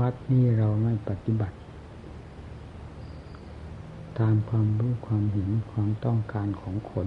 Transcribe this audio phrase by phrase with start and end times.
[0.00, 1.56] วัดนี้เราไม่ปฏิบัติ
[4.18, 7.06] ตามความรู้ความเห็นความต้องการของคน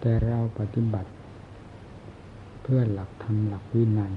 [0.00, 1.10] แต่เราปฏิบัติ
[2.62, 4.14] เพื่อหลักธรรมหลักวินัย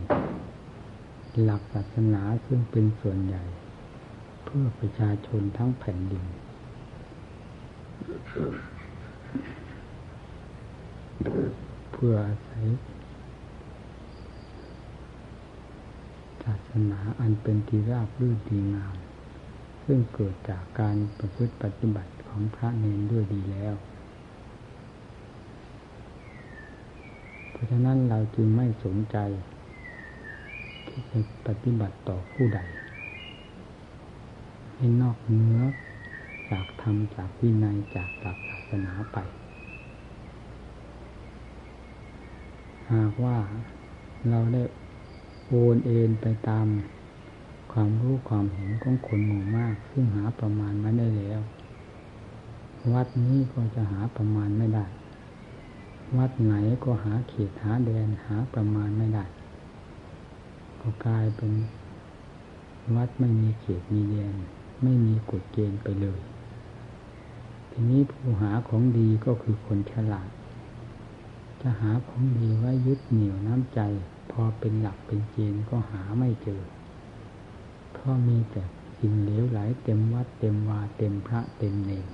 [1.44, 3.44] หลักศาสนาซึ่งเป็นส่วนใหญ่
[4.44, 6.26] เพื่อประชาชนทั้งแผ่นดิน
[11.92, 12.64] เพื่ออาศัย
[16.39, 16.39] ศา
[16.70, 18.96] สนาอันเป็นที่ราบรื่นดีงาม
[19.86, 23.76] ซึ่งเกิดจากการประพฤติปฏิบัติของพระเนรด้วยดีแล้ว
[27.52, 29.18] เพราะฉะนั้นเราจึงไม่สนใจ
[30.88, 32.60] ที่จะปฏิบัติต่อผู้ใด
[34.76, 35.60] ให้นอกเนื้อ
[36.52, 39.18] จากธรรมจากวินัยจากหลักศาสนาไป
[42.94, 43.38] หากว่า
[44.30, 44.64] เราได้
[45.52, 46.68] โอนเอ็นไปตาม
[47.72, 51.42] ความรู้ความเห็นของคนหมู่มาก ซึ่งหาประมาณไม่ได้แล้ว
[52.94, 54.86] วัดนี้ก็จะหาประมาณไม่ได้
[56.18, 59.26] วัดไหนก็หาเขตหาแดนหาประมาณไม่ได้
[60.82, 61.52] ก็กลายเป็น
[62.96, 64.36] วัดไม่มีเขตมีแดน
[64.84, 66.20] ไม่มีกฎเกณฑ์ไปเลย
[67.72, 70.30] ทีนี้ผู้หาของดีก็คือคนฉลาด
[71.62, 73.82] จะหาของดีไว้ยึดเหนี่ยวน้ำใจ
[74.42, 76.62] อเป็นหลักเป็นเกณฑ์ก็หาไม่เจอ
[77.94, 78.64] เพราะมีแต่
[79.00, 82.08] สิ่งเหลวไหลเต็มวัดเต็มวาเต็มพระเต็มเนร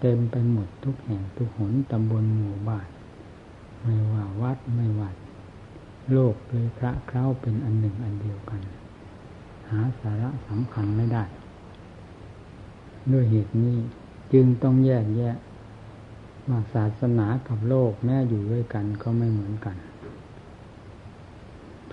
[0.00, 2.88] เต็มไปหมดทุกแห่งทุกหนตำบลหมู่บ้าน
[3.82, 5.16] ไม่ว่าวัดไม่วัด
[6.12, 8.60] โลกเลยพระเคล้าเป็นอันหนึ่งอันเดียวกัน
[9.70, 11.24] หาสาระสำคัญไม่ได้
[13.12, 13.76] ด้วยเหตุนี้
[14.32, 15.36] จึงต้องแยกแยะ
[16.48, 19.76] ว่าศาสนากับโลกแม้อยู่ด้วยกันก็ไม่เหมือนกัน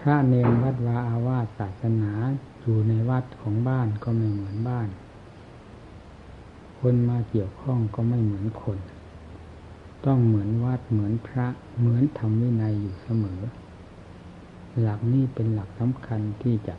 [0.06, 2.12] พระเนรวัดวาอาวาสศาสนา
[2.62, 4.90] อยู่ในวัดของบ้านก็ไม่เหมือนบ้าน
[6.80, 8.78] คนมาเกี่ยวข้องก็ไม่เหมือนคน
[10.06, 11.48] ต้องเหมือนวัดเหมือนพระ
[11.80, 13.42] เหมือนธรรมวินัยอยู่เสมอ
[14.80, 16.76] หลักนี้เป็นหลักสำคัญที่จะ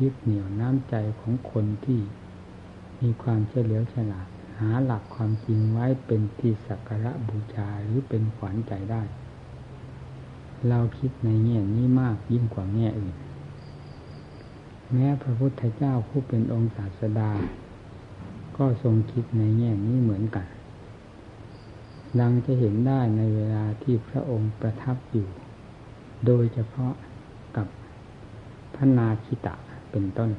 [0.00, 2.00] ยึดเหนี่ยวน้ำใจของคนที่
[3.00, 9.02] มีความเฉลียวฉลาดหาหลักความจริงไว้เป็นที่สักการะบูชาหรือเป็นขวัญใจได้
[10.68, 13.16] เราคิดในแง่นี้มากยิ่งกว่าแง่อื่น
[14.92, 17.30] แม้พระพุทธเจ้าผู้เป็นองค์ศาสดา
[18.56, 20.46] ก็ทรงคิดในแง่นี้เหมือนกัน
[22.20, 25.28] ดังจะเห็นได้ในเวลาที่พระองค์ประทับอยู่
[26.26, 26.92] โดยเฉพาะ
[27.56, 27.66] กับ
[28.74, 29.54] พระนาคิตะ
[29.90, 30.30] เป็นต้น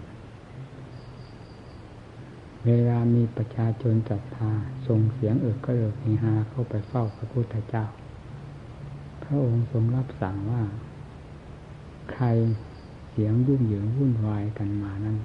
[2.66, 4.52] เวลามีประชาชนศรัทธา
[4.88, 7.86] ส่งเสียงเอิกก็เอิกเฮฮาเข้าไปเฝ้าพระพุทธเจ้า
[9.24, 10.64] พระองค์ทรงรับสั่งว่า
[12.14, 12.26] ใคร
[13.10, 15.18] เสียงยุ่งเหยิงวุ่นวายกันมานั้น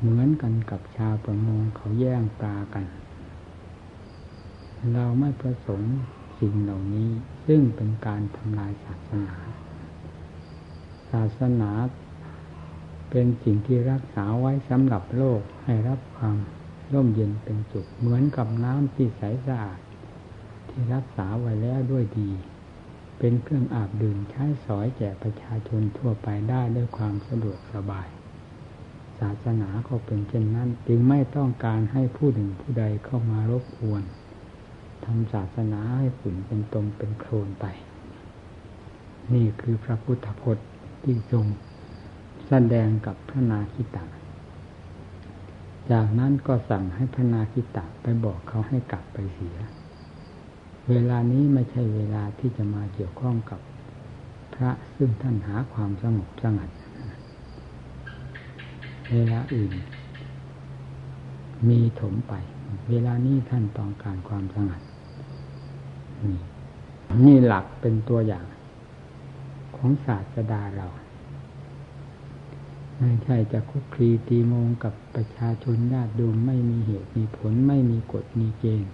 [0.00, 2.84] เหมือนกันกับชาวประมงเขาแย่งปลากัน
[4.94, 5.94] เราไม่ประสงค์
[6.38, 7.10] สิ่งเหล่านี้
[7.46, 9.34] ซึ่งเป็นการทำลายศาสนา
[11.10, 11.70] ศาสนา
[13.10, 16.36] เป็นสิ่งที่รักษาไว้สำหรับโลกให้รับความ
[16.92, 19.80] ร่มเย็นเป็นสุขเหมือนกับน้ำที่ใสสะอาด
[20.68, 22.30] ที่รักษาไว้แล้วด้วยดี
[23.18, 28.08] เป็นเครื่องอาบดื่มใช้สอยแก่ประชาชนทั่วไปได้ด้วยความสะดวกสบาย
[29.18, 34.02] ศาสนาก็เป็นเช่นนั้น จึงไม่ต้องการให้ผู้หนึ่งผู้ใดเข้ามารบกวน
[35.04, 37.64] ทำศาสนาให้ฝุ่นเป็นตมเป็นโคลนไป
[39.34, 40.68] นี่คือพระพุทธพจน์
[41.02, 41.46] ที่ทรง
[42.48, 44.04] แสดงกับพระนาคิตะ
[45.90, 49.58] จากนั้นก็สั่งให้พระนาคิตะไปบอกเขาให้กลับไปเสีย
[50.90, 53.60] เวลานี้ไม่ใช่เวลาที่จะมาเกี่ยวข้องกับ
[54.54, 56.70] พระซึ่งท่านหาความสงบสงัด
[59.12, 59.72] เวลาอื่น
[61.68, 62.34] มีถมไป
[62.90, 64.82] เวลานี้ท่านต้องการความสงัด
[66.24, 66.38] นี่
[67.24, 68.44] นี่หลักเป็นตัวอย่าง
[69.76, 70.86] ของศาสดาเรา
[72.98, 78.92] ไม่ใช่จะคุกคีตีโมงกับประชาชนญาติโยมไม่มีเหตุมีผลไม่มีกฎมีเกณฑ์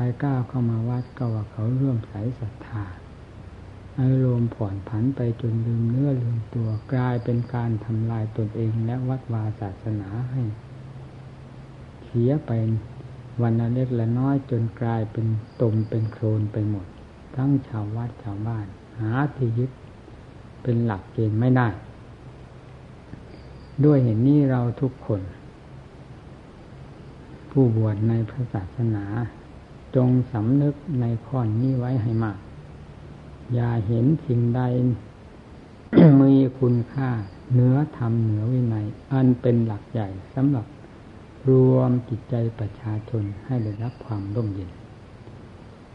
[0.00, 2.84] รก้าวเข้ามาวัดก็ว่าเขาเรื่อมใสศรัทธา
[4.00, 10.42] อารมณ์ผ่อนผันไปจนลืมเนื้อลืมตัวกลายเป็นการทำลายตนเองและวัดวาศาสนาให้
[12.04, 12.50] เสียไป
[13.42, 15.26] วันละเล็กละน้อยจนกลายเป็น
[15.60, 16.86] ตมเป็นโคลนไปหมด
[17.36, 18.66] ทั้งชาววัดชาวบ้าน
[19.00, 19.70] หาที่ยึด
[20.62, 21.68] เป็นหลักเกณฑ์ไม่ได้
[23.84, 25.20] ด้วยเห็นนี้เราทุกคน
[27.50, 29.04] ผู้บวชในพระศาสนา
[29.94, 32.38] จงสำนึกในข้อนี้ไว้ให้มาก
[33.54, 34.60] อย่าเห็นสิ่งใด
[36.20, 37.10] มีคุณค่า
[37.52, 40.66] เหนือธรรมเหนือวินัย อันเป็นหลักใหญ่สำหรับ
[41.48, 44.70] รวมจิตใจประชาชนให้ได้รับความร่มเย็น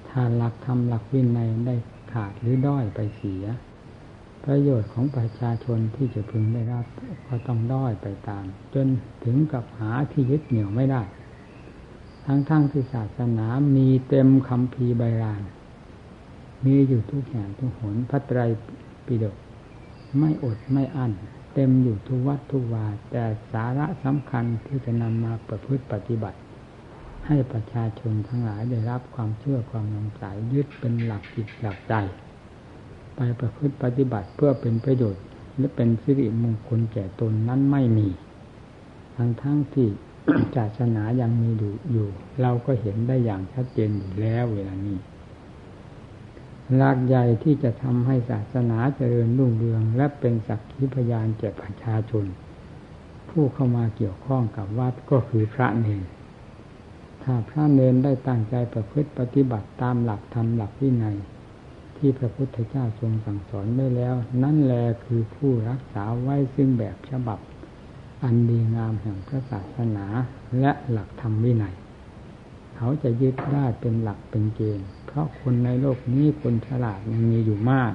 [0.07, 1.75] ถ้าหลักธรรมหลักวินัยได้
[2.11, 3.45] ขาดหรือด้อยไปเสีย
[4.45, 6.85] ประโยชน์ของประชาชนที่จะพึงได้รับ
[7.27, 8.43] ก็ต้องด้อยไปตาม
[8.73, 8.87] จน
[9.23, 11.01] ถึงกับหาที่ยึดเหนี่ยวไม่ได้
[12.25, 15.43] ทั้งๆทที่ศาสนามีเต็มคำพีใบราน
[16.65, 18.39] มีอยู่ทุกอย่งทุกหนพระไตร
[19.05, 19.35] ปิฎก
[20.19, 21.11] ไม่อดไม่อั้น
[21.53, 26.39] เต็มอยู่ทุกวัดทุกวาแต่สาระสำคัญที่จะนำมาประพฤติปฏิบัติ
[27.27, 31.93] ให้ประชาชนทั้งหลายได้รับความเชื่อความนำสายยึดเป็นหลักจิตหลักใจ
[33.15, 35.23] ไปประพฤติปฏิบัติเพื่อเป็นประโยชน์
[35.57, 38.07] และเป็นสิริมงคลแก่ตนนั้นไม่มี
[39.15, 39.89] ทั้งทั้งที่
[40.55, 41.49] ศาสนายังมี
[41.91, 42.09] อยู่
[42.41, 44.97] เราก็เห็นได้อย่างชัดเจนอยู่แล้วเวลานี้
[46.75, 52.25] หลักใหญ่ที่จะทำให้ศาสนาเจริญรุ่งเรือง และเป็นสักขีพยานแก่ประชาชน
[53.29, 56.03] ผู้เข้ามาเกี่ยวข้องกับวัดก็คือพระเนร
[57.23, 61.17] ถ้าพระเนรได้ตั้งใจประพฤติปฏิบัติตามหลักธรรมหลักวินัย
[61.97, 67.39] ที่พระพุทธเจ้าทรงสั่งสอนไว้แล้ว นั่นแหละคือผู้รักษาไว้ซึ่งแบบฉบับ
[68.23, 70.05] อันดีงามแห่งพระศาสนา
[70.59, 71.75] และหลักธรรมวินัย
[72.75, 77.93] เขาจะยึดได้เป็นหลักเป็นเกณฑ์ เพราะคนในโลกนี้คนฉลาดยังมีอยู่มาก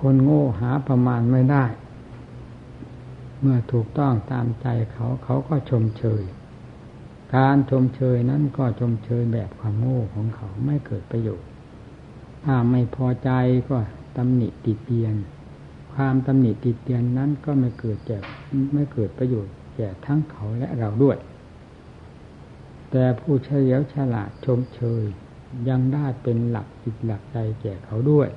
[0.00, 1.64] คนโง่หาประมาณไม่ได้
[3.40, 6.22] เมื่อถูกต้องตามใจเขาเขาก็ชมเชย
[7.34, 11.48] การชมเชยนั้นก็ชมเชยแบบความโง่ของเขาไม่เกิดประโยชน์
[12.44, 13.30] ถ้าไม่พอใจ
[13.68, 13.76] ก็
[14.16, 15.14] ตำหนิติเตียน
[15.96, 18.18] ความตำหนิติเตียนนั้นก็ไม่เกิดแก่
[18.74, 21.16] ไม่เกิดประโยชน์แก่ทั้งเขาและเราด้วย
[22.90, 25.04] แต่ผู้เฉลียวฉลาดชมเชย
[25.68, 28.28] ยังได้เป็นหลักจิตหลักใจแก่เขาด้วย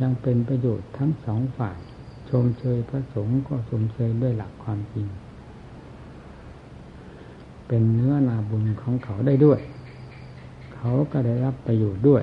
[0.00, 1.78] ยังเป็นประโยชน์ทั้งสองฝ่าย
[2.30, 5.06] ชมเชยพระสงฆ์ก็ชมเชยด้วยหลักความจริง
[7.66, 9.60] เป็นเนื้อนาบุญของเขาได้ด้วย
[10.74, 12.22] เขาก็ได้รับประโยชน์ด้วย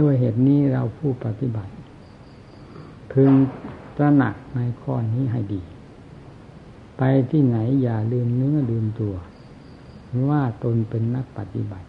[0.00, 1.73] ด้วยเหตุนี้เราผู้ปฏิบัติ
[3.14, 3.32] พึง
[3.96, 5.62] ตระหนักในข้อนี้ให้ดี
[6.98, 9.16] ไปที่ไหนอย่าลืมเนื้อลืมตัว
[10.28, 11.88] ว่าตนเป็นนักปฏิบัติ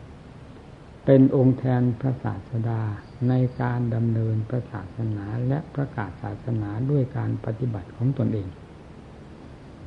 [1.06, 2.81] เป็นองค์แทนพระศาสดา
[3.27, 8.48] ในการดำเนินพระศาสนาและประกาศศาสนาด้วยการปฏิบัติของตนเอง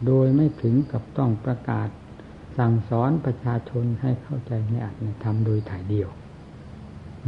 [0.07, 1.89] โดยไม่ถึงกับต้องประกาศ
[2.59, 6.09] สั่งสอนประชาชนให้เข้าใจในอัตในธรรมโดยถ่ายเดียว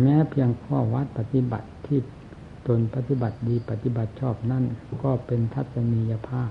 [0.00, 2.00] แม้เพียงข้อวัดปฏิบัติที่
[2.66, 4.64] ตนปฏิบัติดีปฏิบัติชอบนั่น
[5.04, 6.50] ก็เป็นทัศนียภาพ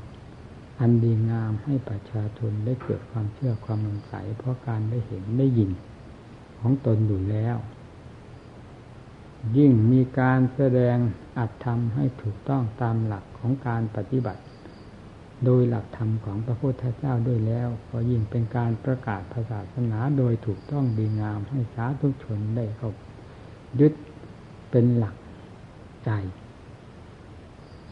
[0.79, 5.71] อันดีงามให้ประชาชนได้เกิดความเชื่อความสงสัยเพราะการได้เห็นได้ยิน
[6.59, 7.57] ของตนอยู่แล้ว
[9.57, 10.97] ยิ่งมีการแสดง
[11.38, 14.41] อัตธรรมให้ถูกต้องตามหลักของการปฏิบัติ
[15.45, 22.91] โดยหลักธรรมของพระพุทธเจ้าด้วยแล้ว ก็ยิ่งเป็นการประกาศศาสนาโดยถูกต้องดีงามให้สาธุชนได้เข้า
[23.79, 23.94] ยึด
[24.71, 25.15] เป็นหลัก
[26.06, 26.12] ใจ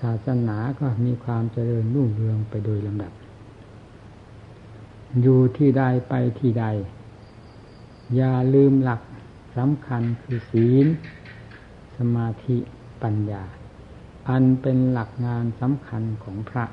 [0.01, 3.13] ศาสนาก็มีความเจริญรุ่งเรืองไปโดยลำดับ
[5.21, 6.65] อยู่ที่ใดไปที่ใด
[8.15, 9.01] อย่าลืมหลัก
[9.57, 10.87] สำคัญคือศีล
[11.97, 12.57] สมาธิ
[13.03, 13.43] ปัญญา
[14.29, 16.65] อันเป็นหลักงานสำคัญของพระ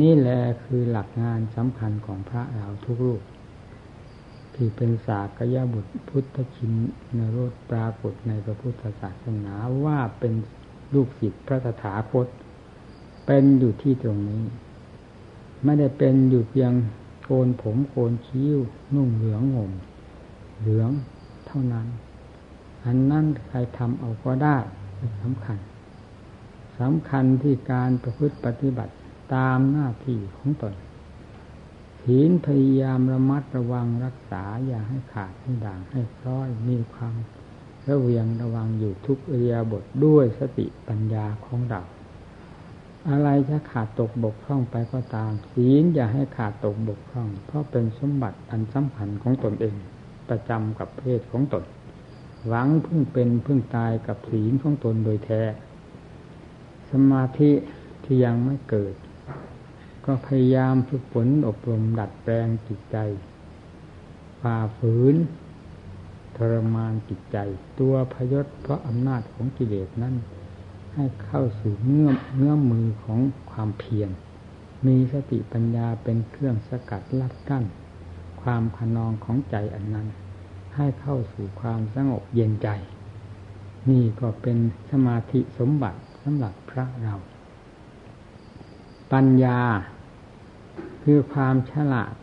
[0.00, 3.22] นี่แหละคือหลักงานสำคัญของพระเราทุกรูป
[4.62, 6.72] ที่เป็นสากยบุตรพุทธชิน
[7.18, 10.34] นรสปรากฏในพระพุทธศาสนาว่าเป็น
[10.94, 12.26] ลูกศิษย์พระสถาคต
[13.26, 14.44] เป็นอยู่ที่ตรงนี้
[15.64, 16.72] ไม่ได้เป็นอยู่เพียง
[17.22, 18.58] โกนผมโกนคิ้ว
[18.94, 19.72] นุ่งเหลืองห่ม
[20.60, 20.90] เหลือง
[21.46, 21.86] เท่านั้น
[22.84, 24.56] อันนั้นใครทำเอาก็ได้
[25.22, 25.58] สำคัญ
[26.80, 28.92] สำคัญที่การประพฤติปฏิบัติ
[29.34, 30.74] ตามหน้าที่ของตน
[32.02, 37.14] ศีลพยายามระมัดระวังรักษาอย่าให้ขาดให้ด่างให้พร้อยมีความ
[37.88, 41.82] ระเวียงระวังอยู่ทุกเรียบทด้วยสติปัญญาของเรา
[43.08, 49.76] อะไรจะขาดตกบกพร่องไปก็ตาม ศีลอย่าให้ขาดตกบกพร่อง เพราะเป็นสมบัติอันสำคัญของตนเอง
[50.28, 51.64] ประจำกับเพศของตน
[52.46, 55.42] หวังพึ่งเป็นพึ่งตายกับศีลของตนโดยแท้
[56.90, 57.50] สมาธิ
[58.04, 58.94] ที่ยังไม่เกิด
[60.06, 62.96] ก็พยายามฝึกฝนอบรมดัดแปลงจิตใจ
[64.40, 65.16] ฝ่าฝืน
[66.36, 67.38] ทรมานจิตใจ
[67.78, 70.14] ตัวพยศเพราะอำนาจของกิเลสนั้น
[70.94, 74.10] ให้เข้าสู่เงื่อมเงื่อมมือของความเพียร
[74.86, 77.64] มีสติปัญญาเป็นเครื่องสกัดลัดกั้น
[78.42, 80.08] ความขนองของใจอันนั้น
[80.76, 82.68] ให้เข้าสู่ความสงบเย็นใจ
[83.90, 84.58] นี่ก็เป็น
[84.90, 87.14] สมาธิสมบัติสำหรับพระเรา
[89.12, 89.60] ปัญญา
[91.02, 92.14] คือความฉลาด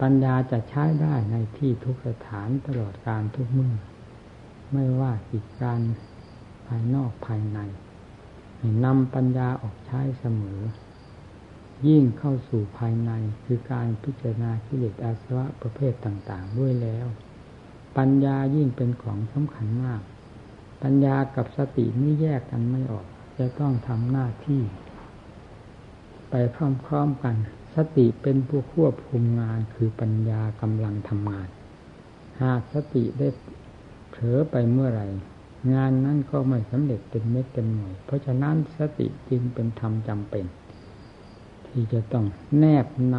[0.00, 3.76] ปัญญาจะใช้ได้ในที่ทุกสถานตลอดการทุกเมื่อ
[4.72, 5.80] ไม่ว่ากิจการ
[6.66, 7.58] ภายนอกภายใน
[8.84, 10.60] นำปัญญาออกใช้เสมอ
[11.88, 13.10] ยิ่งเข้าสู่ภายใน
[13.44, 17.06] คือการพิจารณากิเลสอาสวะประเภทต่าง ๆ ด้วยแล้ว
[17.98, 20.02] ปัญญายิ่งเป็นของสำคัญมาก
[20.82, 23.06] ปัญญากับสตินี่แยกกันไม่ออก
[23.38, 24.62] จะต้องทำหน้าที่
[26.30, 27.36] ไปพร้อมๆกัน
[27.76, 31.48] สติเป็นผู้ควบคุมงานคือปัญญากำลังทำงาน
[32.42, 33.28] หากสติได้
[34.10, 35.06] เผลอไปเมื่อไหร่
[35.74, 40.44] งานนั้นก็ไม่สำเร็จเป็นเม็ดเป็นหน่วย เพราะฉะนั้นสติจึงเป็นธรรมจำเป็น
[41.66, 42.24] ที่จะต้อง
[42.58, 43.16] แนบน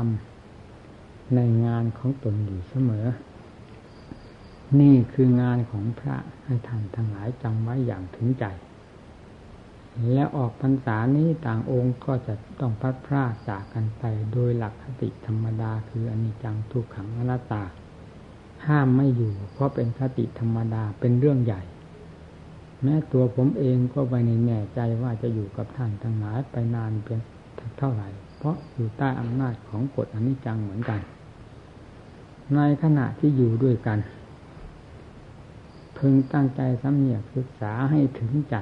[0.66, 3.08] ำในงานของตนอยู่เสมอ
[4.80, 8.46] นี่คืองานของพระให้ท่านทั้งหลายจำไว้อย่างถึงใจ
[10.14, 17.64] และออกพรรษานี้ต่างองค์ก็จะต้องพัดพรากจากกันไปโดยหลักคติธรรมดาคืออนิจจังทุกขังอนัตตา
[18.68, 21.62] ห้ามไม่อยู่ เพราะเป็นคติธรรมดาเป็นเรื่องใหญ่
[22.84, 27.22] แม้ตัวผมเองก็ไม่แน่ใจว่าจะอยู่กับท่านทั้งหลายไปนานเพียง
[27.78, 31.00] เท่าไหร่ เพราะอยู่ใต้อำนาจของกฎอนิจจังเหมือนกัน
[32.56, 34.00] ในขณะที่อยู่ด้วยกัน
[35.98, 38.56] พึงตั้งใจสำเนียกศึกษาให้ถึงใจ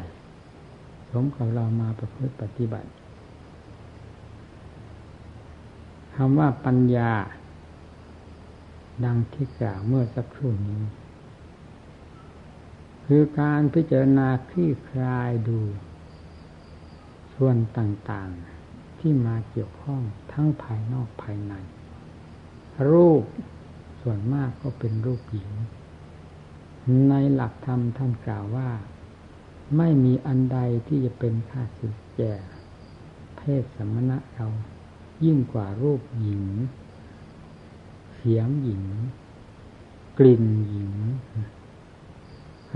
[1.11, 2.89] สมกับเรามาประพฤติปฏิบัติ
[6.15, 7.11] คำว่าปัญญา
[9.05, 10.81] ดังที่กล่าวเมื่อสักครู่นี้
[13.05, 15.59] คือการพิจารณาคลี่คลายดู
[17.35, 20.01] ส่วนต่างๆที่มาเกี่ยวข้อง
[20.31, 21.53] ทั้งภายนอกภายใน
[22.89, 23.23] รูป
[24.01, 25.51] ส่วนมากก็เป็นรูปหญิง
[27.09, 28.69] ในหลักธรรมท่านกล่าวว่า
[29.77, 32.33] ไม่มีอันใดที่จะเป็นค่าสึกแก่
[33.37, 34.47] เพศสมณะเรา
[35.25, 36.43] ยิ่งกว่ารูปหญิง
[38.15, 38.83] เสียงหญิง
[40.17, 40.93] กลิ่นหญิง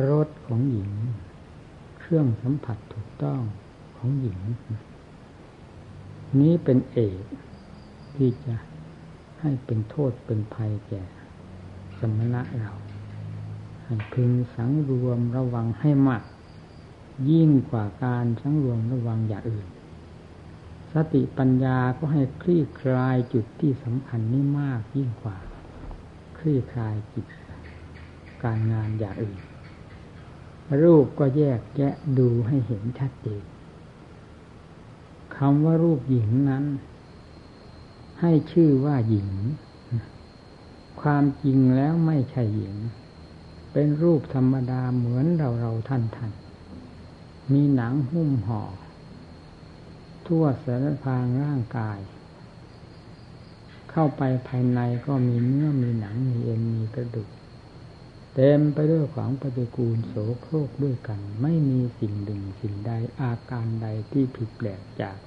[0.10, 0.92] รสของหญิง
[2.00, 3.42] เครื่องสัมผัสถูกต้อง
[3.98, 4.40] ของหญิง
[6.40, 7.24] นี้เป็นเอก
[8.16, 8.56] ที่จะ
[9.40, 11.04] ให้เป็นโทษเป็นภัยแก่
[12.00, 12.72] สมณะเรา
[13.84, 16.24] ให้พึงสังรวมระวังให้มาก
[17.32, 19.68] ยิ่งกว่าการสังรวมระวังอย่างอื่น
[20.94, 25.38] สติปัญญาก็ให้คลี่คลายจุดที่สำคัญนี้มากยิ่งกว่า
[26.38, 27.26] คลี่คลายจิต
[28.44, 29.40] การงานอย่างอื่น
[30.84, 33.44] รูปก็แยกแยะดูให้เห็นชัดเจน
[35.38, 36.66] คำว่ารูปหญิงนั้น
[38.22, 39.30] ให้ชื่อว่าหญิง
[41.02, 42.76] ความจริงแล้วไม่ใช่หญิง
[43.74, 46.32] เป็นรูปธรรมดาเหมือนเราเราท่านท่าน
[47.52, 48.64] มีหนังหุ้มห่อ
[50.28, 52.00] ทั่วสารพางร่างกาย
[53.92, 57.30] เข้าไปภายในก็มีเนื้อมีหนังมีเอ็นมีกระดูก
[58.34, 65.18] เต็มไปด้วยของปฏิกูลโสโครกด้วยกัน ไม่มีสิ่งหนึ่งสิ่งใดอาการใดที่ผิดแปลกจาก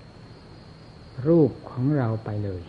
[1.26, 2.62] รูปของเราไปเลย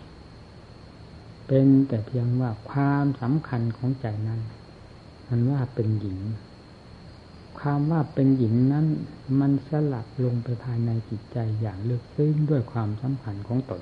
[1.47, 4.41] เป็นแต่เพียงว่าความสำคัญของใจนั้น
[5.27, 6.19] มันว่าเป็นหญิง
[7.59, 8.85] ความว่าเป็นหญิงนั้น
[9.39, 13.81] มันสลับลงไปภายในจิตใจอย่างลึกซึ้งด้วยความสำคัญของตน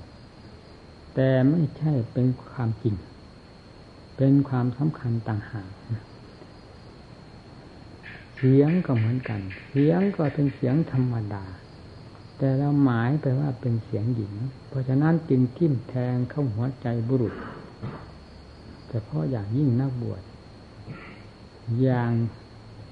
[1.15, 2.96] แต่ไม่ใช่เป็นความจริง
[4.17, 5.70] เป็นความสำคัญต่างหาก
[8.36, 11.46] เสียงก็เหมือนกัน เสียงก็เป็นเสียงธรรมดา
[12.38, 14.34] แต่เราหมายไปว่าเป็นเสียงหญิง
[14.70, 17.36] เพราะฉะนั้นจึงทิ่มแทงเข้าหัวใจบุรุษ
[18.88, 20.22] แต่เพราะอย่างยิ่งนักบวช
[21.82, 22.12] อย่าง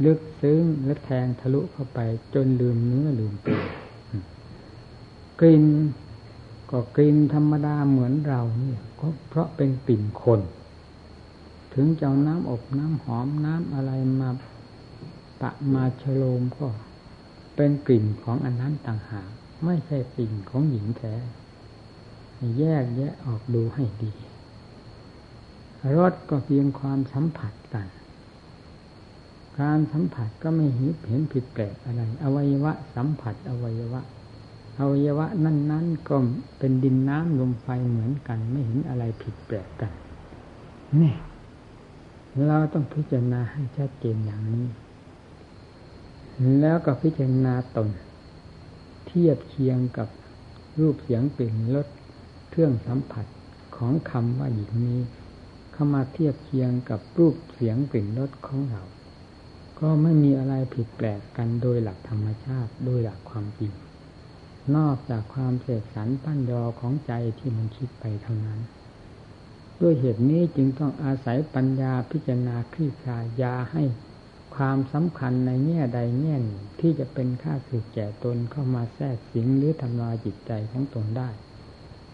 [0.06, 2.00] ลึกซึ้งและแทงทะลุเข้าไป
[2.34, 3.62] จนลืมเนื้อลืมตัว
[5.40, 5.66] กลิ่น
[6.72, 10.42] ก็กลิ่นธรรมดาเหมือนเราเนี่ยก็เพราะเป็นกลิ่นคน
[11.74, 16.68] ถึงจะเอาน้ำอบน้ำหอมน้ำอะไรมาะมาชโลมก็
[17.56, 19.30] เป็นกลิ่นของอันนั้นต่างหาก
[19.66, 21.16] ไม่ใช่กลิ่นของหญิงแท้
[22.60, 24.14] แยกแยะออกดูให้ดี
[25.96, 27.54] รสก็เพียงความสัมผัส
[29.60, 34.02] การสัมผัสก็ไม่เห็นผิดแปลกอะไร อวัยวะ สัมผัส อวัยวะ
[34.80, 36.16] อวัยวะนั้นๆก็
[36.58, 39.92] เป็นดินน้ำลมไฟเหมือนกัน ไม่เห็นอะไรผิดแปลกกัน
[41.02, 41.16] นี่
[42.48, 44.68] เราต้องพิจารณาให้ชัดเจนอย่างนี้
[46.60, 47.90] แล้วก็พิจารณาตน
[49.08, 50.08] เทียบเคียงกับ
[50.80, 51.88] รูปเสียงกลิ่นรส
[52.50, 53.26] เครื่องสัมผัส
[53.78, 55.00] ของคำว่าหญิงนี้
[55.74, 58.82] เข้ามาเทียบเคียงกับรูปเสียงกลิ่นรสของเรา
[59.86, 63.74] ก็ไม่มีอะไรผิดแปลกกันโดยหลักธรรมชาติโดยหลักความจริง
[64.76, 68.60] นอกจากความเสกสรรปั้นยอของใจที่มันคิดไปเท่านั้น
[69.82, 73.84] ด้วยเหตุนี้จึงต้องอาศัยปัญญาพิจารณาคลี่คลายยาให้
[74.56, 81.30] ความสำคัญในแง่ใดแง่หนึ่งที่จะเป็นค่าสึกแก่ตนเข้ามาแทรกสิงหรือทำลายจิตใจของตนได้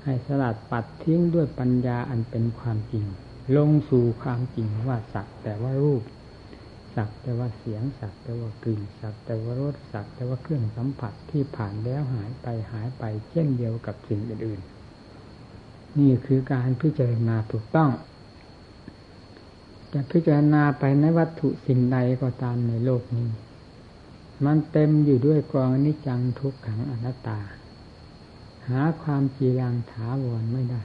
[0.04, 3.06] ให้สลัดปัดทิ้งด้วยปัญญาอันเป็นความจริง
[3.58, 6.04] ลงสู่ความจริงว่าสักแต่ว่ารูป
[6.96, 17.92] สักแต่ว่าเสียงสักแต่ว่ากลิ่นสักแต่ว่ารสสักแต่ว่าเครื่องสัมผัสที่ผ่านแล้วหายไปหายไปเช่นเดียวกับสิ่งอื่นๆ นี่คือการพิจารณาถูกต้อง
[19.94, 23.30] จะพิจารณาไปในวัตถุสิ่งใดก็ตามในโลกนี้
[24.46, 27.40] มันเต็มอยู่ด้วยกองนิจังทุกขังอนัตตา
[28.68, 30.84] หาความจีรังถาวรไม่ได้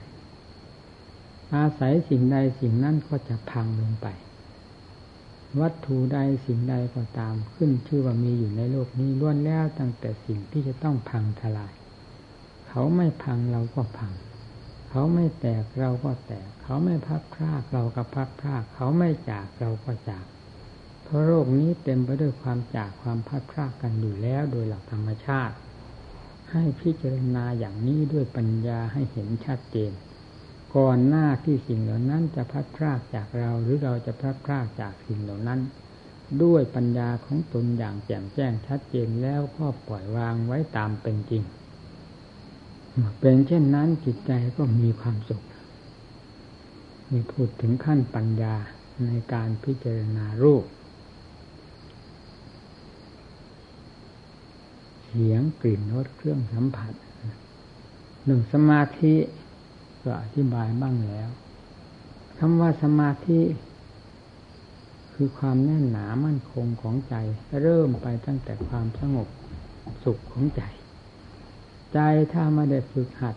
[1.54, 4.06] อาศัยสิ่งใดสิ่งนั้นก็จะพังลงไป
[5.60, 11.74] วัตถุใดสิ่งใดก็ตามขึ้นชื่อว่ามีอยู่ในโลกนี้ล้วนแล้วตั้งแต่สิ่งที่จะต้องพังทลาย
[12.68, 14.12] เขาไม่พังเราก็พัง
[14.88, 20.26] เขาไม่แตกเราก็แตก เขาไม่พักพรากเราก็พักพราก เขาไม่จากเราก็จาก
[21.04, 25.54] เพราะโลกนี้เต็มไปด้วยความจากความพัดพรากกันอยู่แล้วโดยหลักธรรมชาติ
[26.52, 29.92] ให้พิจารณาอย่างนี้ด้วยปัญญาให้เห็นชัดเจน
[30.76, 35.60] ก่อนหน้าที่สิ่งเหล่านั้นจะพัดพรากจากเราหรือเราจะพัดพรากจากสิ่งเหล่านั้น
[36.42, 41.42] ด้วยปัญญาของตนอย่างแจ่มแจ้งชัดเจนแล้วก็ปล่อยวางไว้ตามเป็นจริง
[43.20, 45.42] เป็นเช่นนั้นจิตใจก็มีความสุข
[47.10, 48.54] มีพูดถึงขั้นปัญญา
[49.04, 50.64] ในการพิจารณารูป
[55.04, 56.92] เสียงกลิ่นรสเครื่องสัมผัส
[58.24, 59.14] หนึ่งสมาธิ
[60.04, 61.28] ก็อธิบายบ้างแล้ว
[62.38, 63.40] คำว่าสมาธิ
[65.14, 67.14] คือความแน่นหนามั่นคงของใจ
[67.62, 69.28] เริ่มไปตั้งแต่ความสงบ
[70.04, 70.62] สุขของใจ
[71.92, 71.98] ใจ
[72.32, 73.36] ถ้าไม่ได้ฝึกหัด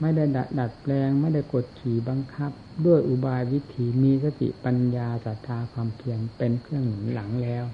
[0.00, 2.50] ไม่ได้ดัดดดแปลง ไม่ได้กดขี่บังคับ
[2.86, 7.64] ด้วยอุบายวิธีมีสติปัญญาศรัทธาความเพียรเป็นเครื่องหนุนหลังแล้ว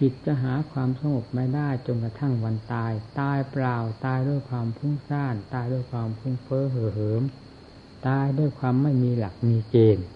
[0.00, 7.22] จิตจะหาความสงบไม่ได้จนกระทั่งวันตาย ตายเปล่าตายด้วยความพุ่งซ่าน ตายด้วยความพุ่งเฟ้อเห่อเหิม
[8.06, 10.06] ตายด้วยความไม่มีหลักมีเกณฑ์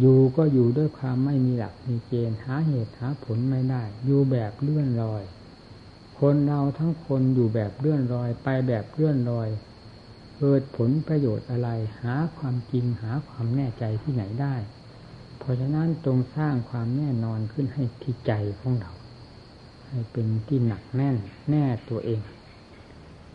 [0.00, 5.22] อยู่ก็อยู่ด้วยความไม่มีหลักมีเกณฑ์ หาเหตุหาผลไม่ได้ อยู่แบบเลื่อนลอย
[6.20, 9.48] คนเราทั้งคนอยู่แบบเลื่อนรอย ไปแบบเลื่อนรอย
[10.38, 11.68] เกิดผลประโยชน์อะไร
[12.02, 14.56] หาความจริงหาความแน่ใจที่ไหนได้
[15.38, 18.92] เพราะฉะนั้นตรงสร้างความแน่นอนขึ้นให้ที่ใจของเรา
[19.94, 21.16] ให้เป็นที่หนักแน่น
[21.50, 22.20] แน่ตัวเอง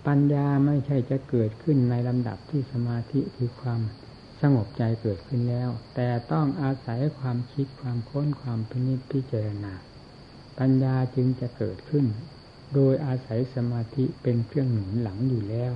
[0.08, 3.82] ปัญญาไม่ใช่จะเกิดขึ้นในลำดับที่สมาธิคือความ
[4.41, 9.74] สงบใจเกิดขึ้นแล้ว แต่ต้องอาศัยความคิดความค้นความพินิจพิจารณา
[10.60, 12.06] ปัญญาจึงจะเกิดขึ้น
[12.74, 15.74] โดยอาศัยสมาธิเป็นเครื่องหนุนหลังอยู่แล้ว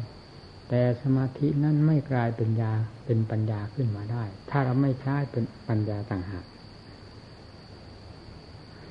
[0.69, 2.73] แต่สมาธินั้นไม่กลายเป็นยา
[3.05, 6.45] เป็นปัญญาขึ้นมาได้ ถ้าเราไม่ใช้เป็นปัญญาต่างหาก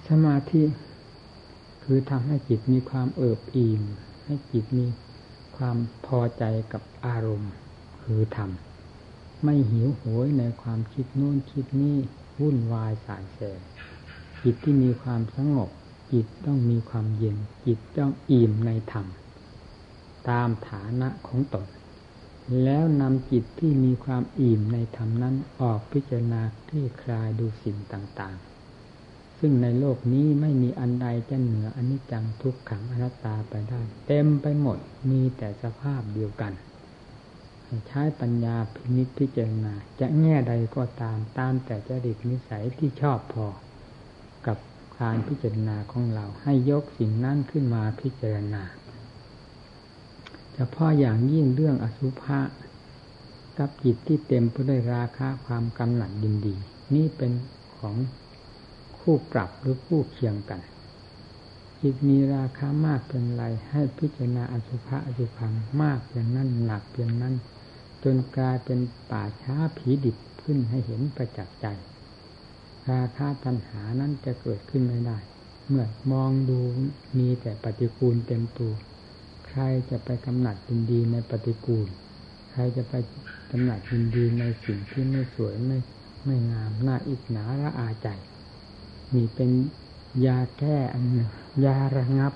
[0.08, 0.62] สมาธิ
[1.82, 3.82] คือทำให้จิตมีความเอิบอิ่ม
[4.24, 4.86] ให้จิตมี
[5.56, 7.52] ความพอใจกับอารมณ์
[8.02, 8.50] คือธรรม
[9.44, 11.96] ไม่หิวโหยในความคิดนู่นคิดนี่
[12.40, 13.38] วุ่นวายสายแส
[14.42, 15.70] จิตที่มีความสงบ
[16.12, 19.06] จิตต้องมีความเย็น จิตต้องอิ่มในธรรม
[20.28, 21.66] ตามฐานะของตน
[22.62, 28.51] แล้วนำจิตที่มีความอิ่มในธรรมนั้นออกพิจารณาที่คลายดูสิ่งต่างๆ
[29.44, 34.78] ซึ่งในโลกนี้ไม่มีอันใดจะเหนืออนิจจังทุกขังอนัตตาไปได้ เต็มไปหมด
[35.10, 36.52] มีแต่สภาพเดียวกัน
[37.88, 43.46] ใช้ปัญญาพินิจพิจารณาจะแง่ใดก็ตามตามแต่จริตนิสัยที่ชอบพอ
[44.46, 44.58] กับ
[45.00, 48.62] การพิจารณาของเราให้ยกสิ่งนั้นขึ้นมาพิจารณา
[50.54, 52.40] เฉพาะอย่างยิ่งเรื่องอสุภะ
[53.58, 56.54] กับจิตที่เต็มไปด้วยราคะความกำหนัดดินดี
[56.94, 57.32] นี่เป็น
[57.78, 57.96] ของ
[59.02, 60.60] คู่ปรับหรือคู่เคียงกัน
[61.80, 67.34] จิตมีราคามากเป็นไรให้พิจารณาอสุภะอสุพังมากอย่างนั้นหนักเพียงนั้น
[68.04, 68.78] จนกลายเป็น
[69.10, 71.66] ป่าช้าผีดิบขึ้นให้เห็นประจักษ์ใจ
[72.90, 75.18] ราคาตัณหานั้นจะเกิดขึ้นไม่ได้
[75.68, 76.58] เมื่อมองดู
[77.18, 78.72] มีแต่ปฏิกูลเต็มตัว
[79.48, 81.88] ใครจะไปกำหนัดยินดีในปฏิกูล
[82.50, 82.94] ใครจะไป
[83.50, 85.78] กำหนัดยินดีในสิ่งที่ไม่สวยไม่
[86.24, 88.08] ไม่งามน่าอิจฉาระอาใจ
[89.14, 89.50] มีเป็น
[90.26, 91.28] ยาแก้อันหนึ่ง
[91.64, 92.32] ยาระงับ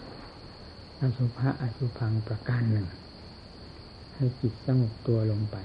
[1.00, 2.88] อสุภะอสุพังประการหนึ่ง
[4.14, 5.56] ให้จิตสงบตัวลงไป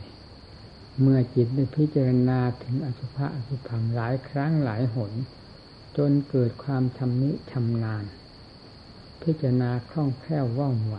[0.99, 5.11] เมื่อจิตได้พิจารณาถึงอสุภะอสุพังหลายครั้งหลายหน
[5.97, 8.05] จนเกิดความชำนิชำนาญ
[9.23, 10.97] พิจารณาคล่องแคล่วว่องไว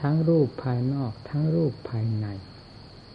[0.00, 2.26] ทั้งรูปภายนอกทั้งรูปภายใน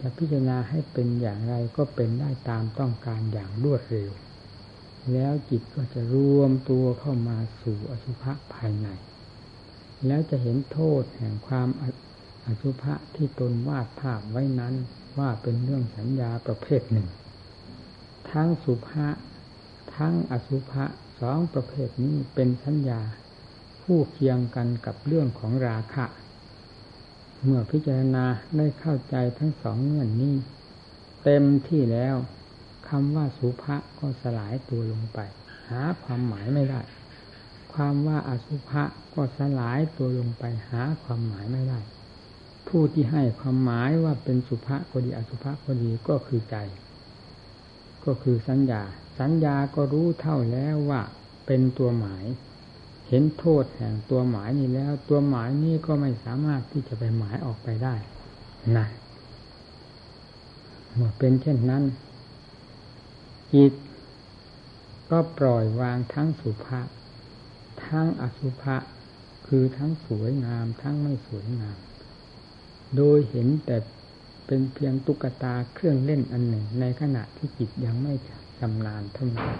[0.00, 4.12] จะพิจารณาให้เป็นอย่างไรก็เป็นได้ตามต้องการอย่างรวดเร็ว
[5.12, 8.88] แล้วจิตก็จะรวมตัวเข้ามาสู่อสุภะภายใน
[10.06, 11.68] แล้วจะเห็นโทษแห่งความ
[12.46, 14.74] อสุภะที่ตนวาดภาพไว้นั้น
[15.18, 17.08] ว่าเป็นเรื่องสัญญาประเภทหนึ่ง
[18.30, 19.06] ทั้งสุภะ
[19.96, 20.84] ทั้งอสุภะ
[21.20, 23.00] สองประเภทนี้เป็นสัญญา
[23.82, 26.04] คู่เคียงกันกับเรื่องของราคะ
[27.42, 28.24] เมื่อพิจารณา
[28.56, 30.34] ได้เข้าใจทั้งสองเงื่อนนี้
[31.24, 32.16] เต็มที่แล้ว
[32.88, 35.18] คำว่าสุภะก็สลายตัวลงไป
[35.70, 36.80] หาความหมายไม่ได้
[37.72, 38.82] ความว่าอสุภะ
[39.14, 41.80] ก็สลายตัวลงไป หาความหมายไม่ได้
[42.68, 46.56] ผู้ที่ให้ความหมายว่าเป็นสุภาษก็ดีอสุภาษก็ดีก็คือใจ
[48.04, 48.82] ก็คือสัญญา
[49.18, 51.02] สัญญาก็รู้เท่าแล้วว่า
[51.46, 52.24] เป็นตัวหมาย
[53.08, 57.94] เห็นโทษแห่งตัวหมายนี้แล้ว ตัวหมายนี้ก็ไม่สามารถที่จะไปหมายออกไปได้
[58.76, 58.86] นะ
[60.94, 61.82] เมื่อเป็นเช่นนั้น
[63.54, 63.72] จิต
[65.10, 66.80] ก็ปล่อยวางทั้งสุภา
[67.86, 68.76] ทั้งอสุภะ
[69.46, 71.78] คือทั้งสวยงาม ทั้งไม่สวยงาม
[72.96, 73.76] โดยเห็นแต่
[74.46, 78.14] เป็นเพียงตุ๊กตาเครื่องเล่นอันหนึ่ง ในขณะที่จิตยังไม่
[78.58, 79.50] ชำนาญเท่านั้น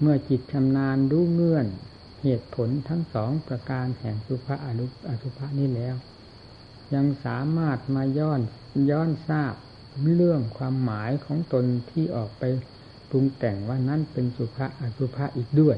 [0.00, 1.66] เมื่อจิตชำนาญรู้เงื่อน
[2.22, 5.94] เหตุผลทั้งสองประการแห่งสุภาอนุอสุภานี้แล้ว
[6.94, 8.40] ยังสามารถมาย้อน
[8.90, 9.54] ย้อนทราบ
[10.16, 12.42] เรื่องความหมายของตนที่ออกไป
[13.14, 15.76] รุงแต่งว่านั้นเป็นสุภาอสุภาอีกด้วย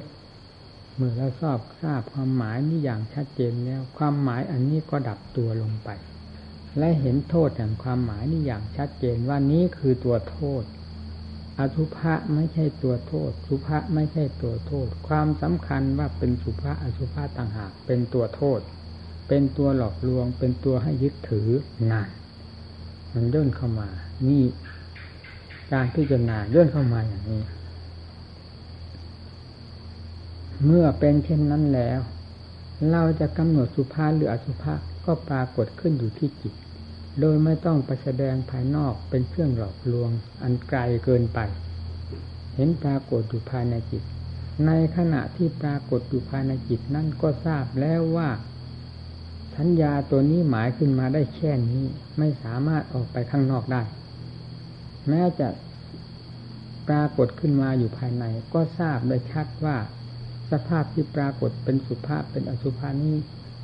[0.95, 5.91] เมื่อเราทราบทราบความหมายนี้อย่างชัดเจนแล้ว ความหมายอันนี้ก็ดับตัวลงไป
[6.79, 10.63] และเห็นโทษแห่งความหมายนี่อย่างชัดเจนว่านี้คือตัวโทษ
[11.59, 18.61] อสุภะไม่ใช่ตัวโทษ สุภะไม่ใช่ตัวโทษ ความสำคัญว่าเป็นสุภะอสุภะต่างหาก เป็นตัวโทษ
[19.29, 21.49] เป็นตัวหลอกลวง เป็นตัวให้ยึดถือ
[21.91, 22.11] นาน
[23.13, 23.89] มันย่นเข้ามา
[24.29, 24.43] นี่
[25.73, 27.43] การพิจารณาย่นเข้ามาอย่างนี้
[30.65, 32.01] เมื่อเป็นเช่นนั้นแล้ว
[32.91, 34.75] เราจะกำหนดสุภาหรืออสุภะ
[35.07, 36.55] ก็ปรากฏขึ้นอยู่ที่จิต
[37.21, 40.11] โดยไม่ต้องไปแสดงภายนอกเป็นเครื่องหลอกลวง
[40.43, 41.39] อันไกลเกินไป
[42.55, 44.03] เห็นปรากฏอยู่ภายในจิต
[44.67, 48.29] ในขณะที่ปรากฏอยู่ภายในจิตนั่นก็ทราบแล้วว่า
[49.57, 51.85] สัญญาตัวนี้หมายขึ้นมาได้แค่นี้
[52.19, 53.83] ไม่สามารถออกไปข้างนอกได้
[55.09, 55.49] แม้จะ
[56.89, 59.77] ปรากฏขึ้นมาอยู่ภายใน ก็ทราบได้ชัดว่า
[60.51, 63.17] สภาพที่ปรากฏเป็นสุภาพเป็นอสุภานี้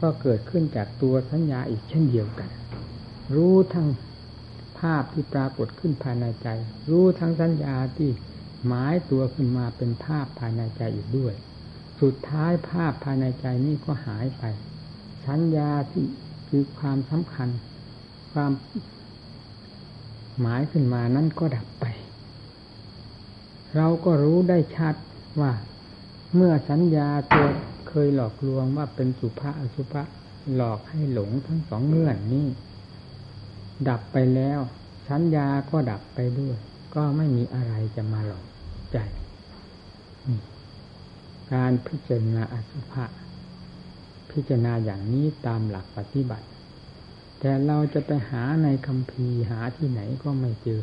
[0.03, 2.51] ก็เกิดขึ้นจากตัวสัญญาอีกเช่นเดียวกัน
[3.35, 3.89] รู้ทั้ง
[4.81, 6.49] ภาพที่ปรากฏขึ้นภายในใจ
[6.91, 8.11] รู้ทั้งสัญญาที่
[8.67, 11.35] หมายตัวขึ้นมาเป็นภาพภายในใจอีกด้วย
[12.01, 14.43] สุดท้ายภาพภายในใจนี้ก็หายไป
[15.27, 16.05] สัญญาที่
[16.49, 17.49] คือความสำคัญ
[18.33, 18.53] ความ
[20.43, 21.85] หมายขึ้นมานั้นก็ดับไป
[23.77, 24.95] เราก็รู้ได้ชัด
[25.41, 25.53] ว่า
[26.35, 27.47] เมื่อสัญญาตัว
[27.89, 30.03] เคยหลอกลวงว่าเป็นสุภาอสุภะ
[30.55, 32.47] หลอกให้หลงทั้งสองเงื่อนนี้
[33.89, 34.61] ดับไปแล้ว
[35.09, 36.57] สัญญาก็ดับไปด้วย
[36.95, 38.47] ก็ไม่มีอะไรจะมาหลอก
[38.93, 38.97] ใจ
[41.53, 43.05] การพิจารณาอสุภะ
[44.31, 46.47] พิจารณาอย่างนี้ตามหลักปฏิบัติ
[47.45, 50.83] แต่เราจะไปหาในคำพีหาที่ไหนก็ไม่เจอ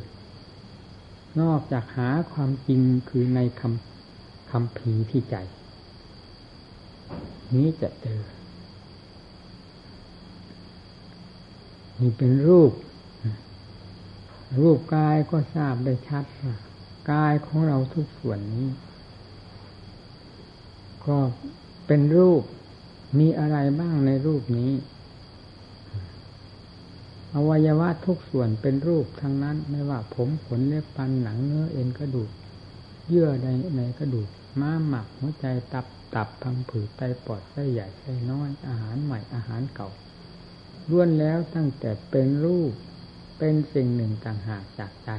[1.39, 5.35] นอกจากหาความจริงคือในคำคำพีที่ใจ
[7.55, 8.21] นี้จะเจอ
[11.99, 12.71] นี่เป็นรูป
[14.59, 16.55] รูปกายก็ทราบได้ชัดว่า
[17.11, 18.67] กายของเราทุกส่วนนี้
[21.05, 21.17] ก็
[21.87, 22.43] เป็นรูป
[23.19, 24.71] มีอะไรบ้างในรูปนี้
[27.35, 32.29] อวัยวะทุกส่วนเป็นรูปทั้งนั้น ไม่ว่าผมขนเล็บปันหนังเนื้อเอ็นกระดูก
[33.07, 39.89] เยื่อในในกระดูก ม้าหมักหัวใจตับตับพังผืดไตปอดไส้ใหญ่ไส้น้อย อาหารใหม่อาหารเก่า
[40.89, 42.73] ล้วนแล้วตั้งแต่เป็นรูป
[43.37, 45.09] เป็นสิ่งหนึ่งต่างหากจากใจ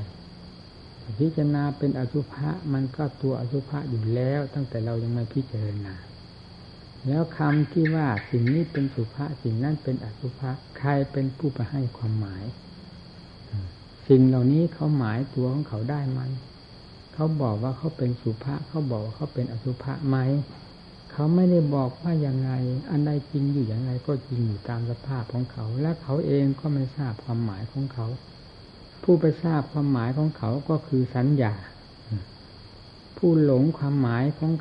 [1.19, 5.95] พิจารณาเป็นอสุภะมันก็ตัวอสุภะอยู่แล้ว ตั้งแต่เรายังไม่พิจารณา
[7.09, 12.45] แล้วคำที่ว่าสิ่งนี้เป็นสุภะสิ่งนั้นเป็นอสุภะใครเป็นผู้ไปให้ความหมาย
[14.09, 16.21] สิ่งเหล่านี้เขาหมายตัวของเขาได้ไหม
[17.15, 20.17] เขาบอกว่าเขาเป็นสุภะเขาบอกว่าเขาเป็นอสุภะไหม
[21.13, 22.51] เขาไม่ได้บอกว่าอย่างไง
[22.91, 28.07] อันใดจริงอยู่อย่างไรก็จริงอยู่ตามสภาพของเขา และเขาเองก็ไม่ทราบความหมายของเขา
[29.03, 31.55] ผู้ไปทราบความหมายของเขาก็คือสัญญา
[33.17, 34.53] ผู้หลงความหมายของ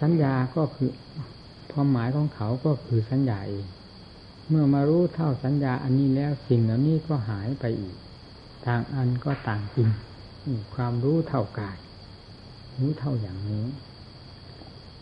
[0.00, 0.90] สัญญาก็คือ
[1.72, 3.66] ความหมายของเขาก็คือสัญญาเอง
[4.48, 7.96] เมื่อมารู้เท่าสัญญาอันนี้แล้วสิ่งเหล่านี้ก็หายไปอีก
[8.66, 9.88] ต่างอันก็ต่างจริง
[10.74, 11.78] ความรู้เท่ากาย
[12.78, 13.66] รู้เท่าอย่างนี้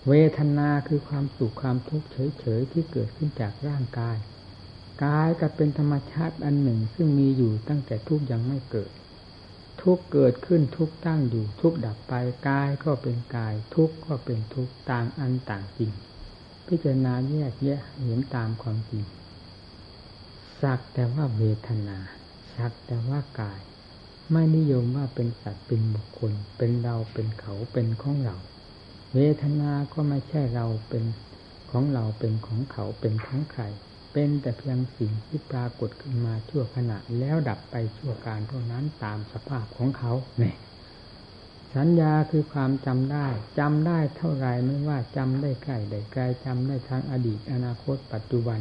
[0.08, 4.16] เวทนาคือความสุขความทุกข์เฉยๆที่เกิดขึ้นจากร่างกาย
[5.04, 8.90] กายก็เป็นธรรมชาติอันหนึ่งซึ่งมีอยู่ตั้งแต่ทุกยังไม่เกิด
[9.88, 12.12] ทุกเกิดขึ้นทุกตั้งอยู่ ทุกดับไป
[12.48, 15.92] กายก็เป็นกาย ทุกก็เป็นทุกต่างอันต่างจริง
[16.66, 19.04] พิจารณาแยกแยะเห็นตามความจริง
[20.60, 21.98] สักแต่ว่าเวทนา
[22.54, 23.60] สักแต่ว่ากาย
[24.32, 28.36] ไม่นิยมว่าเป็นสัตว์เป็นบุคคล เป็นเราเป็นเขาเป็นของเรา
[29.14, 31.04] เวทนาก็ไม่ใช่เราเป็น
[31.70, 33.62] ของเราเป็นของเขาเป็นของใคร
[34.18, 40.56] เป็นแต่เพียงสิ่งที่ปรากฏขึ้นมาชั่วขณะแล้วดับไปชั่วการเท่านั้นตามสภาพของเขาเนี่ย
[41.74, 48.58] สัญญาคือความจำได้จำได้เท่าไรไม่ว่าจำได้ใกล้ได้ไกลจำได้ทั้งอดีตอนาคตปัจจุบัน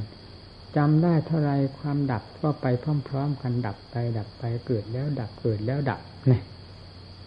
[0.77, 2.65] จำได้เท่าไรความดับก็ไป
[3.07, 6.43] พร้อม ๆ กันดับไปดับไปเกิดแล้วดับเกิดแล้วดับเนี่ย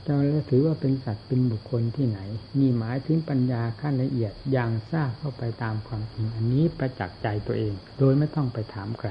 [0.05, 2.21] เราแล้วถือว่าเป็นสัตว์เป็นบุคคลที่ไหน
[2.59, 9.11] มีหมายถึงปัญญาขั้นละเอียดอย่างทราบเข้าไปตามความจริงอันนี้ประจักษ์ใจตัวเอง โดยไม่ต้องไปถามใคร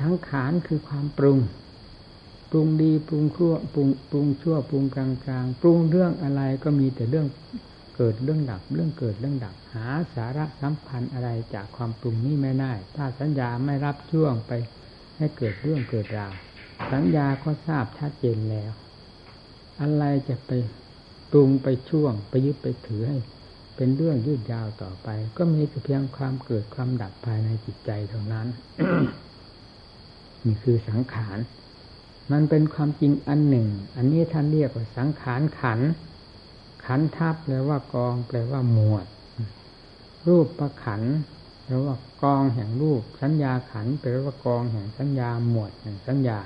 [0.00, 1.38] สังขารคือความปรุง
[2.50, 7.26] ปรุงดีปรุงชั่วปรุงปรุงชั่วปรุงกลางกลางปรุงเรื่องอะไรก็มีแต่เรื่อง
[7.96, 14.52] เกิดเรื่องดับ เรื่องเกิดเรื่องดับ หาสาระสำคัญอะไรจากความปรุงนี้ไม่ได้ถ้าสัญญาไม่รับช่วงไป
[15.16, 16.32] ให้เกิดเรื่องเกิดราว
[16.92, 18.70] สัญญาก็ทราบชัดเจนแล้ว
[19.82, 20.50] อะไรจะไป
[21.30, 23.18] ปรุงไปช่วงไปยึดไปถือให้
[23.76, 28.46] เป็นเรื่องยืดยาวต่อไป ก็มีแต่เพียงความเกิดความดับภายในจิตใจเท่านั้น
[30.44, 31.38] นี่คือสังขาร
[32.32, 35.80] มันเป็นความจริงอันหนึ่ง อันนี้ท่านเรียกว่าสังขารขัน
[36.86, 39.06] ขันทับแปลว่ากองแปลว่าหมวด
[40.26, 41.02] รูปประขัน
[41.64, 46.38] แปลว่ากองแห่งรูป สัญญาขันแปลว่ากองแห่งสัญญาหมวดแห่งสัญญา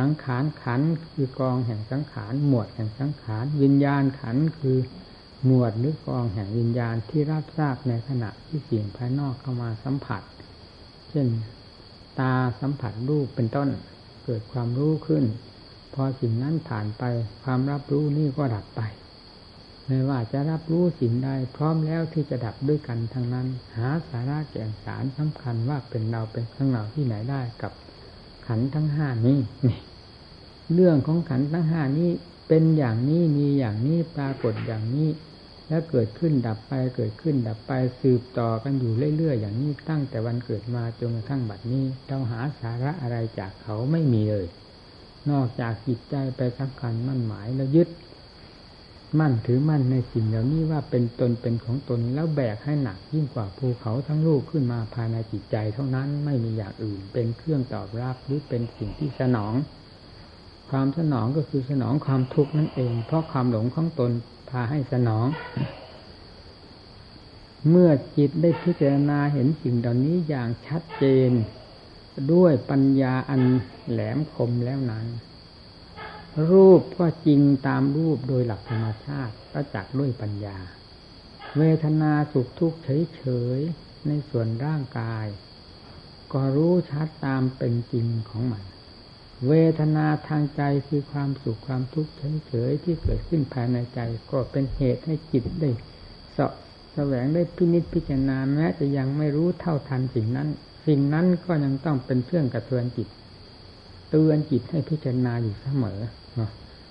[0.00, 4.78] สังขารขันคือกองแห่งสังขารหมวดแห่งสังขารวิญญาณขันคือ
[5.46, 10.22] หมวดหรือกองแห่งวิญญาณที่รับทราบในขณะที่สิ่งภายนอกเข้ามาสัมผัส
[11.10, 11.26] เช่น
[12.18, 13.68] ตาสัมผัสรูปเป็นต้น
[14.24, 15.24] เกิดความรู้ขึ้น
[15.94, 17.02] พอสิ่งนั้นผ่านไป
[17.42, 18.80] ความรับรู้นี่ก็ดับไป
[19.86, 27.72] ไม่ว่าจะรับรู้สิ่งใดพร้อมแล้วที่จะดับด้วยกันทั้งนั้น หาสาระแก่นสารสำคัญว่าเป็นเราเป็นข้างเราที่ไหนได้กับ
[28.46, 29.78] ขันทั้งห้านี้นี่
[30.74, 32.10] เรื่องของขันทั้งห้านี้
[32.48, 35.08] เป็นอย่างนี้มีอย่างนี้ปรากฏอย่างนี้
[35.68, 44.46] แล้วเกิดขึ้นดับไปเกิดขึ้นดับไปสืบต่อกันอยู่เรื่อยๆอย่างนี้ตั้งแต่วันเกิดมาจนกระทั่งบัดนี้ เราหาสาระอะไรจากเขาไม่มีเลย
[45.30, 47.88] นอกจากจิตใจไปสำคัญมั่นหมายแล้วยึด
[49.18, 59.54] มั่นถือมั่นในสิ่งเหล่านี้ว่าเป็นตนเป็นของตนแล้วแบกให้หนักยิ่งกว่าภูเขาทั้งลูกขึ้นมาภายในจิตใจ เท่านั้นไม่มีอย่างอื่นเป็นเครื่องตอบรับหรือเป็นสิ่งที่สนอง
[60.70, 64.10] ความสนองก็คือสนองความทุกข์นั่นเอง เพราะความหลงของตน
[64.50, 65.26] พาให้สนอง
[67.68, 71.30] เมื่อจิตได้พิจารณาเห็นสิ่งเหล่านี้อย่างชัดเจน
[72.32, 73.42] ด้วยปัญญาอัน
[73.90, 75.06] แหลมคมแล้วนั้น
[76.50, 80.58] รูปก็จริงตามรูปโดยหลักธรรมชาติประจักษ์ด้วยปัญญา
[81.56, 82.78] เวทนาสุขทุกข์
[83.16, 83.22] เฉ
[83.58, 85.26] ยๆในส่วนร่างกาย
[86.32, 88.64] ก็รู้ชัดตามเป็นจริงของมัน
[89.48, 92.12] เวทนาทางใจคือความสุขความทุกข์
[92.46, 94.00] เฉยๆที่เกิดขึ้นภายในใจ
[94.30, 95.70] ก็เป็นเหตุให้จิตได้
[96.36, 96.46] สะ
[96.94, 100.48] แสวงได้พินิจพิจารณาแม้จะยังไม่รู้เท่าทันสิ่งนั้น
[100.86, 103.08] สิ่งนั้นก็ยังต้องเป็นเครื่องกระเทือนจิต
[104.10, 106.00] เตือนจิตให้พิจารณาอยู่เสมอ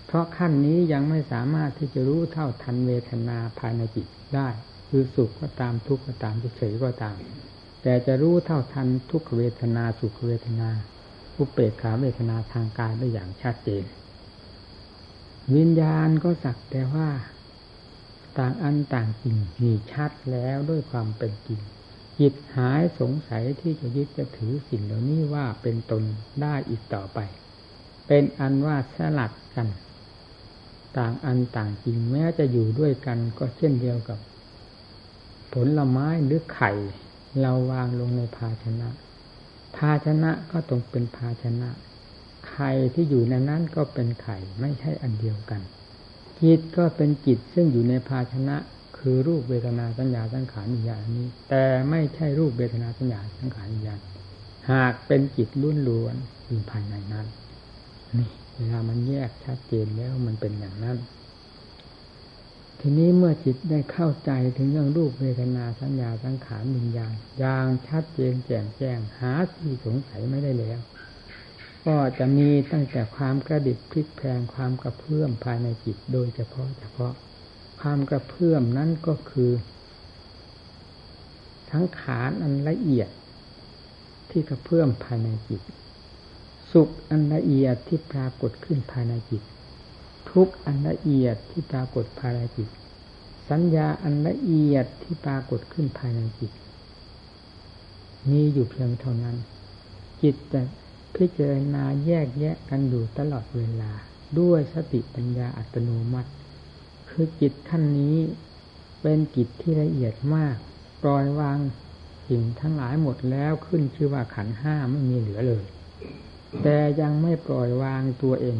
[0.08, 4.50] เพราะขั้นนี้ยังไม่สามารถที่จะรู้เท่าทันเวทนาภายในจิตได้
[4.90, 7.16] คือสุขก็ตามทุกข์ก็ตามเฉยก็ตาม
[7.82, 10.70] แต่จะรู้เท่าทันทุกขเวทนาสุขเวทนา
[11.40, 13.84] อุเปกขาเวทนาทางกายได้อย่างชัดเจน
[15.56, 17.10] วิญญาณก็สักแต่ว่า
[18.38, 21.62] ต่างอันต่างจริงมีชัดแล้วด้วยความเป็นจริง
[22.20, 26.04] จิตหายสงสัยที่จะยึดจะถือสิ่งเหล่านี้ว่าเป็นตน
[26.42, 27.20] ได้อีกต่อไป
[28.08, 29.68] เป็นอันว่าสลัดกัน
[30.98, 34.20] ต่างอันต่างจริงแม้จะอยู่ด้วยกันก็เช่นเดียวกับ
[35.54, 36.72] ผลไม้หรือไข่
[37.42, 38.90] เราวางลงในภาชนะ
[39.78, 41.70] ภาชนะก็ต้องเป็นภาชนะ
[42.50, 45.62] ไข่ที่อยู่ในนั้นก็เป็นไข่ไม่ใช่อันเดียวกัน
[46.42, 48.56] จิตก็เป็นจิตซึ่งอยู่ในภาชนะ
[48.98, 54.00] คือรูปเวทนาสัญญาสังขารวิญญาณนี้ แต่ไม่ใช่รูปเวทนาสัญญาสังขารวิญญาณ
[54.72, 56.16] หากเป็นจิตล้วนล้วน
[56.48, 57.28] อยู่ภายในนั้น
[58.18, 60.98] นี่เวลามันแยกชัดเจนแล้วมันเป็นอย่างนั้น
[62.82, 70.80] ทีนี้เมื่อจิตได้เข้าใจถึงเรื่องรูปเวทนาสัญญาสังขารวิญญาณอย่างชัดเจนแจ่มแจ้งหาที่สงสัยไม่ได้แล้ว
[71.86, 77.14] ก็จะมีตั้งแต่ความกระดิกพลิกแพงความกระเพื่อมภายในจิตโดยเฉพาะเฉพาะ
[77.82, 79.52] ความกระเพื่อมนั้นก็คือ
[81.72, 83.10] ทั้งขานอันละเอียด
[84.30, 85.62] ที่กระเพื่อมภายในจิต
[86.72, 89.44] สุขอันละเอียดที่ปรากฏขึ้นภายในจิต
[90.32, 92.70] ทุกอันละเอียดที่ปรากฏภายในจิต
[93.50, 96.52] สัญญาอันละเอียดที่ปรากฏขึ้นภายในจิต
[98.30, 99.38] มีอยู่เพียงเท่านั้น
[100.22, 100.62] จิตจะ
[101.16, 103.92] พิจารณาแยกแยะกันอยู่ตลอดเวลา
[104.40, 106.32] ด้วยสติปัญญาอัตโนมัติ
[107.10, 108.18] คือจิตขั้นนี้
[109.02, 110.56] เป็นจิตที่ละเอียดมาก
[111.04, 111.58] ปล่อยวาง
[112.28, 115.66] สิ่งทั้งหลายหมดแล้วขึ้นชื่อว่าขันห้าไม่มีเหลือเลย
[116.64, 118.58] แต่ยังไม่ปล่อยวางตัวเอง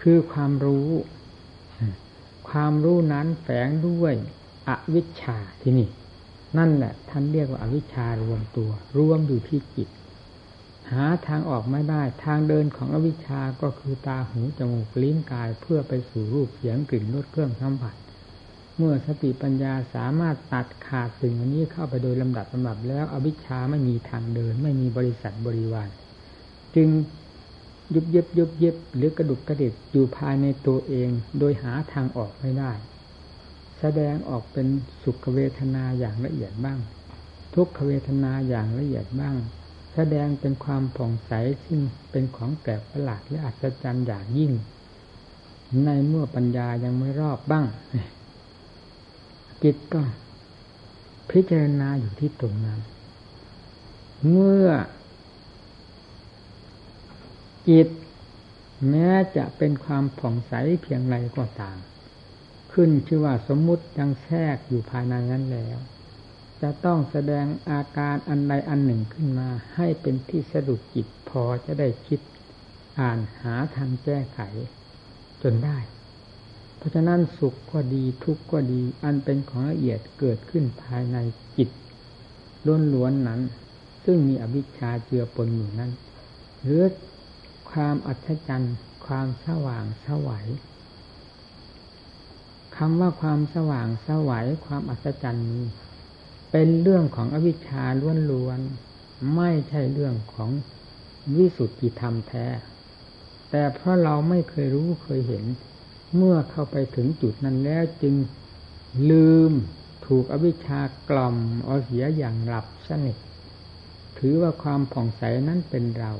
[0.00, 0.88] คือความรู้
[2.48, 4.14] ความรู้นั้นแฝงด้วย
[4.68, 5.88] อวิชชาที่นี่
[6.58, 9.88] นั่นแหละท่านเรียกว่าอาวิชชารวมตัว รวมอยู่ที่จิต
[10.90, 17.96] หาทางออกไม่ได้ ทางเดินของอวิชชาก็คือตาหูจมูกลิ้นกายเพื่อไปสู่รูปเสียงกลิ่นรสเครื่องสัมผัส
[18.76, 25.88] เมื่อสติปัญญาสามารถตัดขาดสิ่งนี้เข้าไปโดยลำดับลำดับแล้ว อวิชชาไม่มีทางเดิน ไม่มีบริษัทบริวาร
[26.74, 26.88] จึง
[27.94, 32.72] ยุบเย็บยุบเย็บหรือกระดุกกระดิกอยู่ภายในตัวเอง โดยหาทางออกไม่ได้
[33.80, 34.66] แสดงออกเป็น
[35.02, 36.78] สุขเวทนาอย่างละเอียดบ้าง
[37.54, 39.36] ทุกขเวทนาอย่างละเอียดบ้าง
[39.94, 41.32] แสดงเป็นความผ่องใส
[41.64, 44.52] ซึ่งเป็นของแปลกประหลาดและอัศจรรย์อย่างยิ่ง
[45.84, 47.66] ในเมื่อปัญญายังไม่รอบบ้าง
[49.62, 50.02] จิตก็
[51.30, 52.80] พิจารณาอยู่ที่ตรงนั้น
[54.30, 54.68] เมื่อ
[57.68, 57.88] จิต
[58.90, 60.52] แม้จะเป็นความผ่องใส
[60.82, 61.78] เพียงไรก็ตาม
[62.72, 65.78] ขึ้นชื่อว่าสมมุติยังแทรกอยู่ภายในนั้นแล้ว
[66.62, 72.20] จะต้องแสดงอาการอันใดอันหนึ่งขึ้นมา ให้เป็นที่สะดุดจิตพอจะได้คิด
[73.00, 74.40] อ่านหาทางแก้ไข
[75.42, 75.78] จนได้
[76.76, 81.16] เพราะฉะนั้นสุขก็ดีทุกข์ก็ดี อันเป็นของละเอียดเกิดขึ้นภายใน
[81.56, 81.70] จิต
[82.92, 83.40] ล้วนๆนั้น
[84.04, 85.90] ซึ่งมีอวิชชาเจือปนอยู่นั้น
[86.62, 86.82] หรือ
[87.76, 90.46] ความอัศจรรย์ ความสว่างสวัย
[92.76, 95.64] คำว่าความสว่างสวัยความอัศจรรย์นี้
[96.52, 97.84] เป็นเรื่องของอวิชชา
[98.30, 100.50] ล้วนๆไม่ใช่เรื่องของ
[101.36, 102.46] วิสุทธิธรรมแท้
[103.50, 105.44] แต่เพราะเราไม่เคยรู้เคยเห็น
[106.16, 108.14] เมื่อเข้าไปถึงจุดนั้นแล้วจึง
[109.10, 109.52] ลืม
[110.06, 113.16] ถูกอวิชชากล่อมเอาเสียอย่างหลับสนิท
[114.18, 116.14] ถือว่าความผ่องใสนั้นเป็นเรา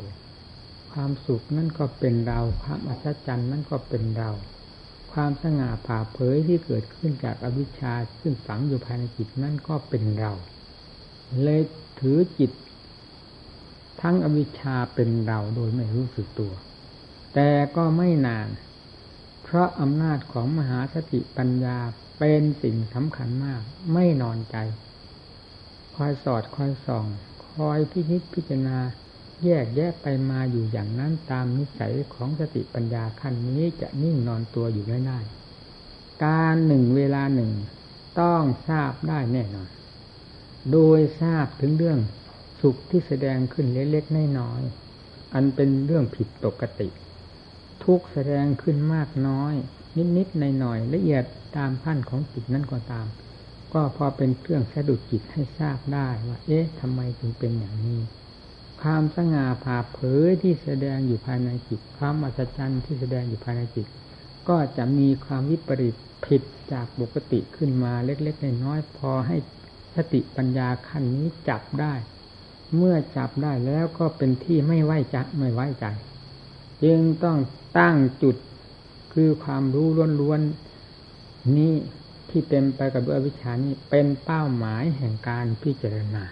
[0.98, 4.30] ความสุขนั่นก็เป็นเรา ความอัศจรรย์นั่นก็เป็นเรา
[5.12, 10.32] ความสง่าผ่าเผยที่เกิดขึ้นจากอวิชชาซึ่งฝังอยู่ภายในจิตนั่นก็เป็นเรา
[11.42, 11.62] เลย
[12.00, 12.50] ถือจิต
[14.02, 16.52] ทั้งอวิชชาเป็นเราโดยไม่รู้สึกตัว
[17.34, 18.48] แต่ก็ไม่นาน
[19.42, 21.78] เพราะอำนาจของมหาสติปัญญา
[22.18, 24.56] เป็นสิ่งสำคัญมาก ไม่นอนใจ
[25.94, 27.06] คอยสอดคอยส่อง
[27.48, 28.78] คอยพิจิตพิจารณา
[29.44, 35.18] แยกแยกไปมาอยู่อย่างนั้นตามนิสัยของสติปัญญาขั้นนี้จะนิ่งนอนตัวอยู่ไม่ได้
[36.24, 37.50] การหนึ่งเวลาหนึ่ง
[38.20, 39.70] ต้องทราบได้แน่นอน
[40.72, 41.98] โดยทราบถึงเรื่อง
[42.60, 46.88] สุขที่แสดงขึ้นเล็กๆน้อยๆอันเป็นเรื่องผิดปกติ
[47.84, 49.54] ทุกแสดงขึ้นมากน้อย
[50.16, 51.24] นิดๆหน่อยๆละเอียด
[51.56, 53.06] ตามพันของจิตนั้นก็ตาม
[53.72, 58.00] ก็พอเป็นเครื่องสะดุดจิตให้ทราบได้ว่า เอ๊ะทำไมจึงเป็นอย่างนี้
[58.82, 63.86] ความสง่าผ่าเผยที่แสดงอยู่ภายในจิต ความอัศจรรย์ที่แสดงอยู่ภายในจิต
[64.48, 69.36] ก็จะมีความวิปริตผิดจากปกติขึ้นมาเล็กๆน้อยๆพอให้
[69.94, 71.94] สติปัญญาขั้นนี้จับได้
[72.76, 75.86] เมื่อจับได้แล้วก็เป็นที่ไม่ไว้ใจไม่ไว้ใจ
[76.84, 77.38] จึงต้อง
[77.78, 78.36] ตั้งจุด
[79.12, 79.88] คือความรู้
[80.20, 81.72] ล้วนๆนี้
[82.30, 86.24] ที่เต็มไปกับด้วยวิชานี้เป็นเป้าหมายแห่งการพิจารณา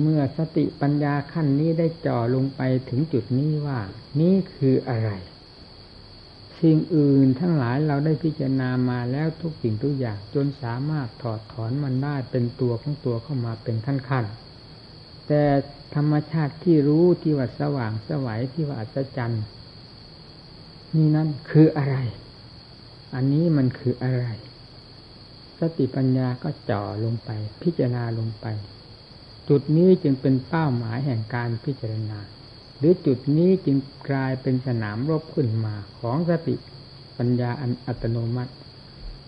[0.00, 3.78] เมื่อสติปัญญาขั้นนี้ได้จ่อลงไปถึงจุดนี้ว่า
[4.20, 5.10] นี่คืออะไร
[6.60, 14.24] สิ่งอื่นทั้งหลายเราได้พิจารณามาแล้วทุกสิ่งทุกอย่างจนสามารถถอดถอนมันได้เป็นตัวของตัวเข้ามาเป็นขั้นขั้น
[15.26, 15.42] แต่
[15.94, 19.44] ธรรมชาติที่รู้ที่ว่าสว่างสวัยที่ว่าอัศจรรย์
[20.94, 21.96] นี่นั่นคืออะไร
[23.14, 24.26] อันนี้มันคืออะไร
[25.58, 27.30] สติปัญญาก็จ่อลงไป
[27.62, 28.46] พิจารณาลงไป
[29.48, 32.18] จุดนี้จึงเป็นเป้าหมายแห่งการพิจารณา
[32.78, 33.78] หรือจุดนี้จึง
[34.08, 36.54] กลายเป็นสนามรบขึ้นมาของสติ
[37.18, 38.52] ปัญญาอันอัตโนมัติ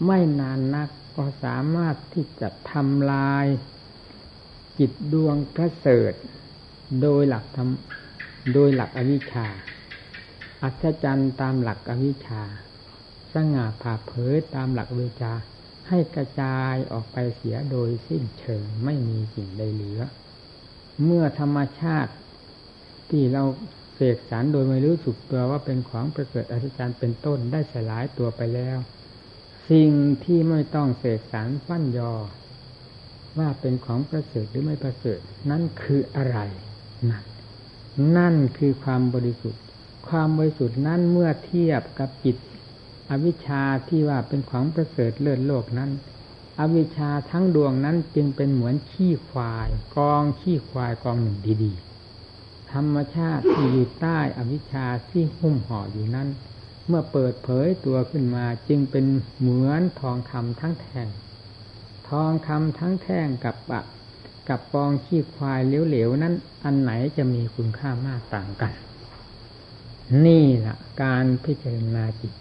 [0.04, 3.46] ไม่นานนักก็สามารถที่จะทำลาย
[4.78, 6.12] จิตดวงพระเสริฐ
[7.02, 7.68] โดยหลักธรรม
[8.52, 9.48] โดยหลักอวิชชา
[10.62, 12.42] อัศจรรย์ตามหลักอวิชชา
[13.32, 15.32] สง่าผ่าเผยตามหลักวิชา
[15.89, 20.01] ให้กระจายออกไปเสียโดยสิ้นเชิงไม่มีสิ่งใดเหลือ
[21.05, 22.12] เมื่อธรรมชาติ
[23.11, 23.43] ที่เรา
[23.95, 28.78] เสกสรรโดยไม่รู้สึกตัวว่าเป็นของประเกิดอัศจรรย์เป็นต้นได้สลายตัวไปแล้ว
[29.70, 29.91] สิ่ง
[30.24, 32.12] ที่ไม่ต้องเสกสรรฟั่นยอ
[33.39, 35.20] ว่าเป็นของประเสริฐหรือไม่ประเสริฐ
[35.51, 36.39] นั่นคืออะไร
[37.11, 37.24] นั่น
[38.16, 39.62] นั่นคือความบริสุทธิ์
[40.09, 42.37] ความบริสุทธิ์นั้นเมื่อเทียบกับจิต
[43.11, 45.90] อวิชชาที่ว่าเป็นของประเสริฐเลิศโลกนั้น
[46.61, 56.28] อวิชชาทั้งดวงนั้นจึงเป็นเหมือนขี้ควาย กองขี้ควายกองหนึ่งดีๆ ธรรมชาติที่อยู่ใต้อวิชชาที่หุ้มห่ออยู่นั้น
[56.86, 59.04] เมื่อเปิดเผยตัวขึ้นมาจึงเป็น
[59.38, 61.09] เหมือนทองคำทั้งแท่ง
[62.09, 63.80] ทองคำทั้งแท่งกับปะ
[64.48, 66.34] กับปองขี้ควายเหลวๆนั้น
[66.64, 68.72] อันไหนจะมีคุณค่ามากต่างกัน
[70.26, 72.32] นี่แหละการพิจารณาจิต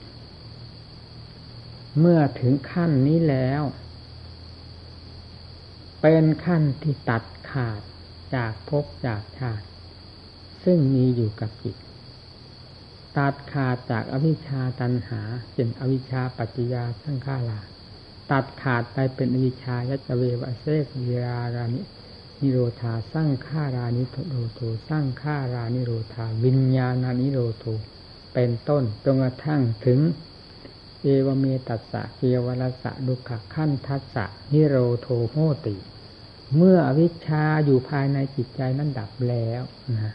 [1.99, 3.63] เมื่อถึงขั้นนี้แล้ว
[6.01, 7.81] เป็นขั้นที่ตัดขาด
[8.35, 9.65] จากภพจากชาติ
[10.63, 11.75] ซึ่งมีอยู่กับจิต
[13.17, 15.21] ตัดขาดจากอวิชชาตันหา
[15.53, 17.59] เป็นอวิชชาปัจจยาสังขารา
[18.31, 21.81] ตัดขาดไปเป็นอวิชชายัจเววเสกเวรารานิ
[22.41, 27.65] นิโรธาสร้างฆารานิโรโทสร้างฆารานิโรธา วิญญาณานิโรโท
[28.33, 29.99] เป็นต้นจนกระทั่งถึง
[31.05, 35.35] เอวเมตัสสะเกวรสะดุขขั้นทัสสะนิโรโทโห
[35.65, 35.75] ติ
[36.55, 40.13] เมื่ออวิชชาอยู่ภายในจิตใจนั้นดับแล้วนะ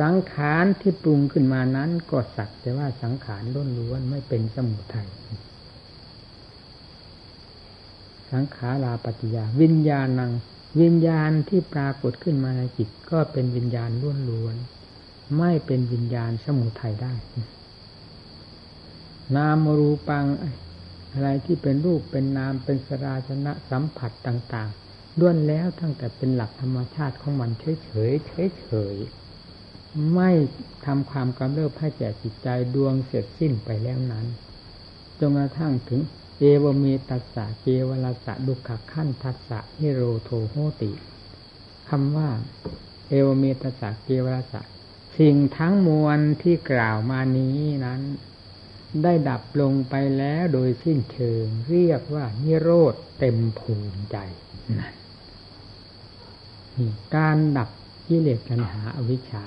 [0.00, 5.08] สังขารที่ปรุงขึ้นมานั้นก็สักแต่ว่าสังขารล้นล้วนไม่เป็นสมุทัย
[8.32, 10.32] สังขาราปฏิยา วิญญาณัง
[10.80, 13.90] วิญญาณที่ปรากฏขึ้นมาในจิต ก็เป็นวิญญาณ
[14.30, 17.12] ล้วนๆไม่เป็นวิญญาณสมุทัยได้
[19.36, 20.26] นามรูปัง
[21.12, 28.26] อะไรที่เป็นรูปเป็นนามเป็นสราชนะสัมผัสต่างๆล้วนแล้วตั้งแต่เป็นหลักธรรมชาติของมันเฉยๆ
[28.62, 30.30] เฉยๆไม่
[30.86, 34.26] ทำความกำเริบให้แก่จิตใจดวงเสร็จสิ้นไปแล้วนั้น
[35.18, 36.00] จนกระทั่งถึง
[36.38, 40.92] เอวเมตัสสะเกวลสะดุขขั้นทัสสะนิโรโทโหติ
[41.88, 42.30] คำว่า
[43.08, 44.60] เอวเมตัสสะเกวลสะ
[45.18, 47.56] สิ่งทั้งมวลที่กล่าวมานี้
[47.86, 48.00] นั้น
[49.02, 54.16] ได้ดับลงไปแล้วโดยสิ้นเชิง เรียกว่านิโรธเต็มภูมิใจ
[54.78, 54.94] นั่น
[57.16, 57.70] การดับ
[58.08, 59.44] กิเลสปัญหาอวิชชา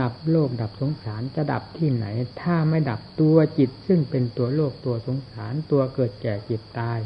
[0.00, 2.06] ดับโลกดับสงสารจะดับที่ไหน
[2.40, 6.98] ถ้าไม่ดับตัวจิตซึ่งเป็นตัวโลกตัวสงสารตัวเกิดแก่เจ็บตาย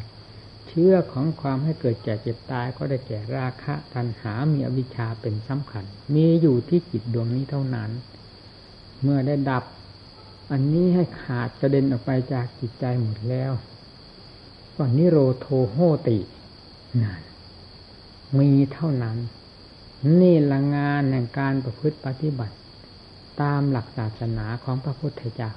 [0.69, 7.91] เชื่อของความให้เกิดแก่เจ็บตายก็ได้แก่ราคะตัณหามีอวิชชาเป็นสำคัญ มีอยู่ที่จิตดวงนี้เท่านั้น
[9.03, 9.65] เมื่อได้ดับ
[10.51, 13.53] อันนี้ให้ขาดกระเด็นออกไปจากจิตใจหมดแล้ว
[14.77, 15.77] ก็นิโรโทโห
[16.09, 16.19] ติ
[17.03, 17.21] นั่น
[18.39, 19.19] มีเท่านั้น
[20.21, 22.57] นี่ละงานแห่งการประพฤติปฏิบัติ
[23.43, 25.53] ตามหลักศาสนาของพระพุทธเจ้า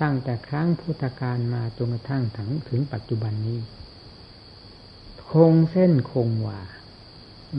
[0.00, 3.60] ตั้งแต่ครั้งพุทธกาลมาจนกระทั่งถึงถึงปัจจุบันนี้
[5.30, 6.60] คงเส้นคงวา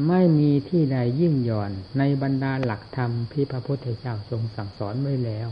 [0.08, 5.48] ไม่มีที่ใดยิ่งย่อนในบรรดาหลักธรรมที่พระพุทธเจ้าทรงสั่งสอนไว้แล้ว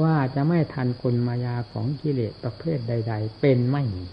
[0.00, 4.06] ว่าจะไม่ทันกลมายาของกิเลสประเภทใด ๆ เป็นไม่มี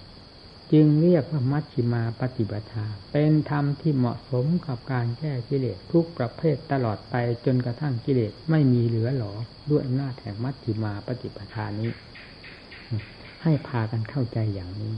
[0.72, 2.68] จึงเรียกว่ามัชฌิมาปฏิบัติ
[3.12, 7.16] เป็นธรรมที่เหมาะสมกับการแก้กิเลสทุกประเภทตลอดไป
[7.46, 9.34] จนกระทั่งกิเลสไม่มีเหลือหลอ
[9.70, 11.92] ด้วยอำนาจแห่งมัชฌิมาปฏิปทานี้
[13.44, 14.96] ให้พากันเข้าใจอย่างนี้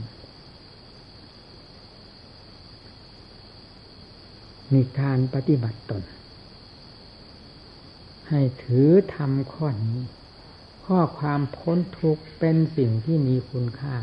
[4.72, 6.02] มีการปฏิบัติตน
[8.28, 10.00] ให้ถือทำข้อนี้
[10.94, 13.96] ข้อความพ้นทุกข์เป็นสิ่งที่มีคุณค่า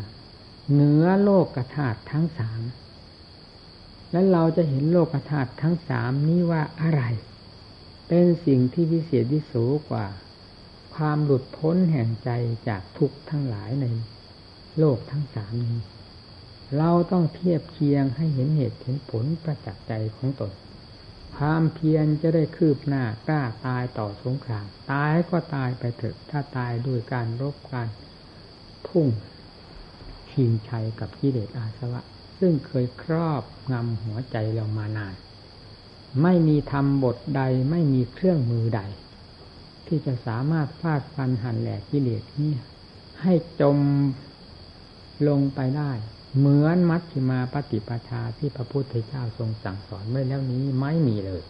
[0.72, 2.62] เหนือโลกกธาตุทั้งสาม
[4.12, 7.02] แล้วเราจะเห็นโลกธาตุทั้งสามนี้ว่าอะไร
[8.08, 9.54] เป็นสิ่งที่วิเศษวิโส
[9.90, 10.08] กว่า
[10.96, 12.30] ความหลุดพ้นแห่งใจ
[12.68, 13.86] จากทุกข์ทั้งหลายใน
[14.80, 15.80] โลกทั้งสามนี้
[16.78, 20.52] เราต้องเทียบเคียงให้เห็นเหตุเห็นผลประจักษ์ใจของตน
[21.38, 27.88] ความเพียรจะได้คืบหน้ากล้าตายต่อสงครามตายก็ตายไปเถอะ ถ้าตายด้วยการรบกัน
[28.88, 29.08] พุ่ง
[30.32, 32.02] ชิงชัยกับกิเลสอาสวะ
[32.40, 35.16] ซึ่งเคยครอบงำหัวใจเรามานาน
[36.22, 38.82] ไม่มีธรรมบทใดไม่มีเครื่องมือใด
[39.88, 42.52] ที่จะสามารถฟาดฟันหันแหลกกิเลสนี้
[43.22, 43.78] ให้จม
[45.28, 45.92] ลงไปได้
[46.38, 51.44] เหมือนมัชฌิมาปฏิปทาที่พระพุทธเจ้าทรงสั่งสอนไว้แล้วนี้ไม่มีเลย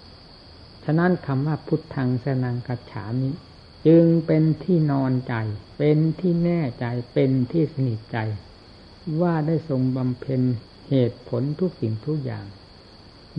[0.85, 3.29] ฉะนั้นคำว่าพุทธังสนังกัจฉามิ
[3.87, 5.33] จึงเป็นที่นอนใจ
[5.77, 8.17] เป็นที่แน่ใจ เป็นที่สนิทใจ
[9.21, 10.41] ว่าได้ทรงบำเพ็ญ
[10.89, 12.45] เหตุผลทุกสิ่งทุกอย่าง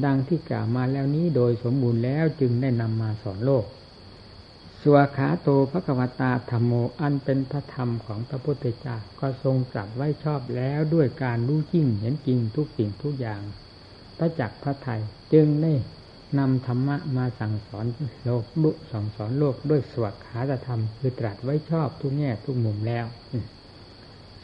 [0.04, 3.64] ดังที่กล่าวมาแล้วนี้โดยสมบูรณ์แล้วจึงได้นำมาสอนโลก
[4.82, 13.42] สวขาโตพระกวตาธรรมโมอันเป็นพระธรรมของพระพุทธเจ้าก็ทรงตรัสไว้ชอบแล้วด้วยการรู้จริงเห็นจริงทุกสิ่งทุกอย่าง
[14.18, 15.00] พระจักพระไทย
[15.32, 15.72] จึงได้
[16.38, 17.86] นำธรรมะมาสั่งสอน
[18.24, 23.06] โลกบุสั่งสอนโลกด้วยสวขาธรรม คือตรัสไว้ชอบทุกแง่ทุกมุมแล้ว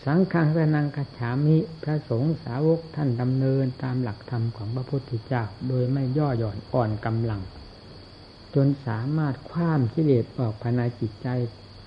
[0.04, 7.42] สังฆังสนังกัจฉามิพระสงฆ์สาวกท่านดำเนินตามหลักธรรมของพระพุทธเจ้า โดยไม่ย่อหย่อนอ่อนกำลัง
[8.54, 11.28] จนสามารถคว้ามกิเลสออกภายในจิตใจ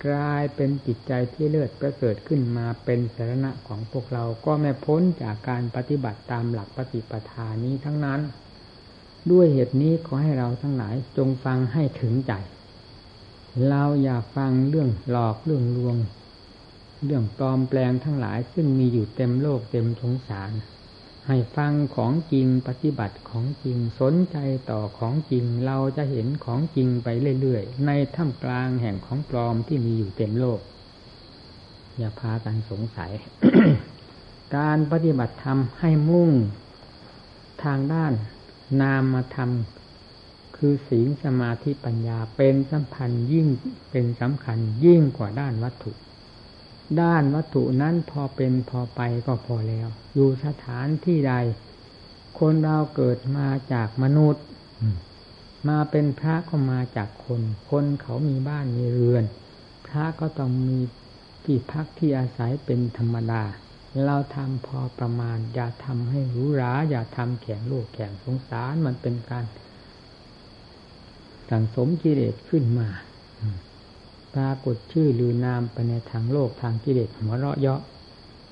[0.06, 8.20] กลายเป็นจิตใจที่เลิศประเสริฐขึ้นมาเป็นสาระของพวกเราก็ไม่พ้นจากการปฏิบัติตามหลักปฏิปทานี้ทั้งนั้น
[9.30, 12.32] ด้วยเหตุนี้ขอให้เราทั้งหลายจงฟังให้ถึงใจ
[13.68, 15.96] เราอย่าฟังเรื่องหลอกเรื่องลวง
[17.04, 20.50] เรื่องปลอมแปลงทั้งหลายซึ่งมีอยู่เต็มโลกเต็มสงสาร
[21.30, 24.36] ให้ฟังของจริงปฏิบัติของจริงสนใจ
[24.70, 27.08] ต่อของจริงเราจะเห็นของจริงไป
[27.40, 30.60] เรื่อยๆ ในท่ามกลางแห่งของปลอมที่มีอยู่เต็มโลก
[31.98, 33.12] อย่าพากันสงสัย
[34.56, 36.30] การปฏิบัติธรรมให้มุ่ง
[37.64, 38.12] ทางด้าน
[38.80, 39.50] นามธรรม
[40.56, 43.46] คือศีลสมาธิปัญญาเป็นสัมพันธ์ยิ่ง
[43.90, 45.92] เป็นสำคัญยิ่งกว่าด้านวัตถุ
[47.00, 51.34] ด้านวัตถุนั้นพอเป็นพอไปก็พอแล้ว อยู่สถานที่ใด
[52.38, 54.44] คนเราเกิดมาจากมนุษย์
[55.68, 59.24] มาเป็นพระก็มาจากคน คนเขามีบ้านมีเรือน
[59.86, 60.78] พระก็ต้องมี
[61.44, 63.42] ที่พักที่อาศัยเป็นธรรมดา
[64.06, 69.44] เราทำพอประมาณ อย่าทำให้หรู้รา อย่าทำแข่งโลกแข่งสงสารมันเป็นการ
[71.50, 72.88] สั่งสมกิเลสขึ้นมา
[74.34, 77.80] ปรากฏชื่อหรือนามไปในทางโลกทางกิเลสหัวเราะเยาะ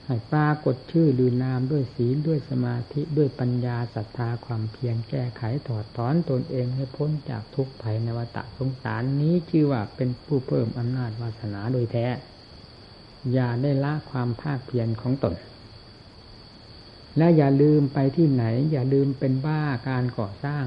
[0.06, 12.06] ให้ปรากฏชื่อหรือนามด้วยศีลด้วยสมาธิด้วยปัญญาศรัทธาความเพียรแก้ไขถอดถอนตนเองให้พ้นจากทุกข์ภัยในวัฏสงสารนี้ชื่อว่าเป็นผู้เพิ่มอำนาจวาสนาโดยแท้
[13.32, 15.34] อย่าได้ละความภาคเพียรของตน
[17.18, 20.64] และอย่าลืมไปที่ไหน อย่าลืมเป็นบ้าการก่อสร้าง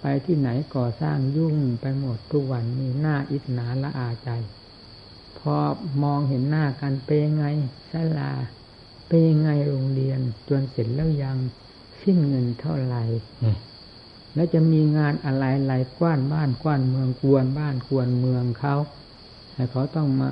[0.00, 4.30] ไปที่ไหนก่อสร้างยุ่งไปหมดทุกวันมีหน้าอิจนาละอาใจ
[5.38, 5.56] พอ
[6.02, 7.44] มองเห็นหน้ากันเป็นไง
[7.90, 8.32] สลา
[9.08, 11.36] เป็นไงโรงเรียนจนเสร็จแล้วยัง
[12.02, 13.02] สิ้นเงินเท่าไหร่
[14.34, 18.76] แล้วจะมีงานอะไรอะไรกว้านบ้านกว้านเมืองกวนบ้านกวนเมืองเขา
[19.54, 20.28] ให้เขาต้องมา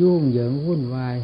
[0.00, 1.16] ยุ่งเหยิงวุ่นวาย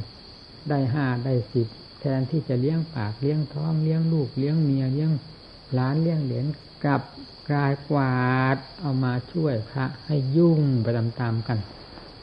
[0.69, 1.69] ได้ห้าได้สิบ
[2.01, 5.11] แทนที่จะเลี้ยงปากเลี้ยงท้องเลี้ยงลูกเลี้ยงเมียเลี้ยง
[5.75, 6.47] หลานเลี้ยงเหรียญ
[6.87, 7.01] กับ
[7.51, 11.59] กลายกวาดเอามาช่วยพระให้ยุ่งไปตามๆกัน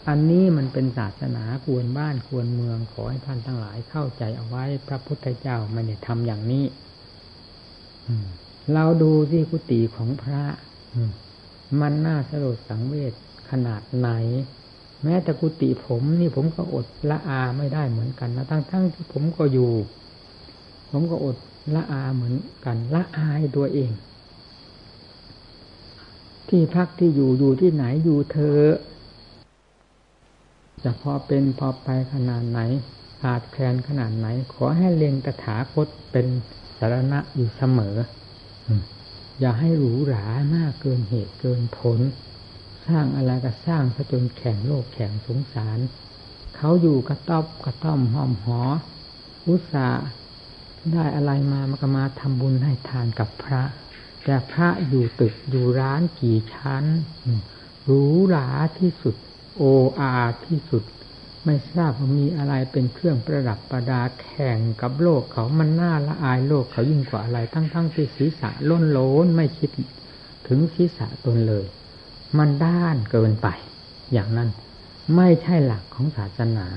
[0.07, 6.65] อันนี้มันเป็นศาสนาควรบ้านควรเมืองขอให้ท่านทั้งหลายเข้าใจเอาไว้พระพุทธเจ้าไม่ได้ทำอย่างนี้
[8.73, 10.43] เราดูที่กุฏิของพระ
[11.81, 13.13] มันน่าสลดสังเวช
[13.49, 14.09] ขนาดไหน
[15.03, 19.71] แม้แต่กุฏิผมนี่ผมก็อดละอาไม่ได้เหมือนกันนะทั้งๆทที่ผมก็อยู่
[20.91, 21.37] ผมก็อด
[21.75, 23.91] ละอาเหมือนกัน ละอายตัวเอง
[26.49, 28.61] ที่พักที่อยู่อยู่ที่ไหนอยู่เธอ
[30.83, 32.59] จะพอเป็นพอไปขนาดไหน
[33.21, 36.27] ขาดแคลนขนาดไหน ขอให้เล็งตถาคตเป็น
[36.77, 37.95] สารณะอยู่เสมอ
[39.39, 40.25] อย่าให้หรูหรา
[40.55, 41.99] มากเกินเหตุเกินผล
[42.87, 45.79] สร้างอะไรก็สร้างซะจนแข่งโลกแข่งสงสาร
[46.55, 48.61] เขาอยู่กระต๊อบกระต้อมห้อมหอ
[49.47, 49.87] อุตสา
[50.93, 53.63] ได้อะไรมามันก็มาทำบุญให้ทานกับพระ
[54.25, 56.85] แต่พระอยู่ตึกอยู่ร้านกี่ชั้น
[57.83, 58.49] หรูหรา
[58.79, 59.15] ที่สุด
[59.57, 59.63] โอ
[59.99, 60.13] อา
[60.45, 60.83] ที่สุด
[61.45, 69.69] ไม่ทราบว่ามีอะไรเป็นเครื่องประดับประดาแข่งกับโลกเขามันน่าละอายโลกเขายิ่งกว่าอะไร ทั้งๆที่ศีรษะล้นโลนไม่คิด
[70.47, 71.65] ถึงศีรษะตนเลย
[72.37, 73.47] มันด้านเกินไป
[74.13, 74.49] อย่างนั้น
[75.15, 76.67] ไม่ใช่หลักของศาสนา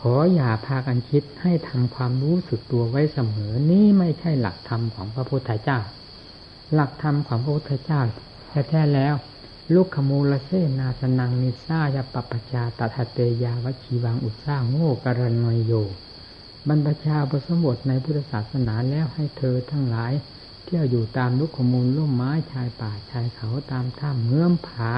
[0.00, 5.78] ขออย่าพากันคิดให้ทำความรู้สึกตัวไว้เสมอ นี่ไม่ใช่หลักธรรมของพระพุทธเจ้า
[6.74, 8.00] หลักธรรมของพระพุทธเจ้า
[8.50, 9.14] แท้ๆแล้ว
[9.74, 15.72] ลูกขมูลเซนาสนังนิซายาปปชาตัทเตยาวชีวังอุตสาโง่กรณอยโย
[16.68, 20.12] บรรพชาประสมบทในพุทธศาสนาแล้วให้เธอทั้งหลาย
[20.64, 24.92] เที่ยวอยู่ตามลูกขมูลล่มไม้ชายป่าชายเขาตามถ้ำเงื้อมผา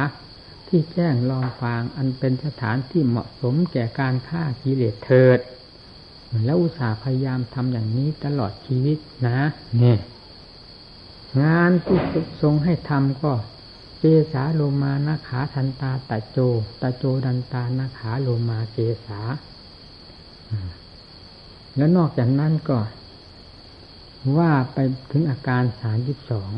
[0.68, 5.38] ที่แจ้งลองฟางอันเป็นสถานที่เหมาะสมแก่การฆ่ากิเลสเถิด
[6.44, 9.38] แล้วอุตส่าห์พยายามทำอย่างนี้ตลอดชีวิตนะ
[9.78, 9.98] เนี่ย
[11.42, 11.98] งานที่
[12.42, 13.32] ทรงให้ทำก็
[14.00, 16.38] เจสาโลมานาขาทันตาตะโจ
[16.82, 19.20] ตะโจดันตานาขาโลมาเจสา
[21.76, 22.78] แล้วนอกจากนั้นก็
[24.38, 24.78] ว่าไป
[25.10, 26.50] ถึงอาการสามสิบสอง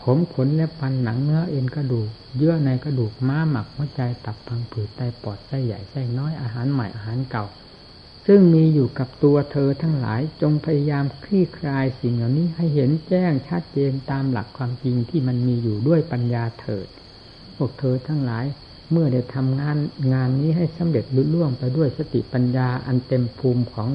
[0.00, 7.44] ผมขนและปันหนังเนื้อเอ็นกระดูก เยื่อในกระดูกม้าหมักหัวใจตับพังผืดไตปอดไส้ใหญ่ไส้น้อยอาหารใหม่อาหารเก่า
[8.30, 16.86] ซึ่งมีอยู่กับตัวเธอทั้งหลายจงพยายามคลี่คลายสิ่งเหล่านี้ให้เห็นแจ้งชัดเจนตามหลักความจริงที่มันมีอยู่ด้วยปัญญาเถิด
[17.56, 18.44] พวกเธอทั้งหลาย
[18.92, 19.78] เมื่อได้ทำงาน
[20.12, 23.88] งานนี้ให้สำเร็จลุล่วงไปด้วยสติปัญญาอันเต็มภูมิของ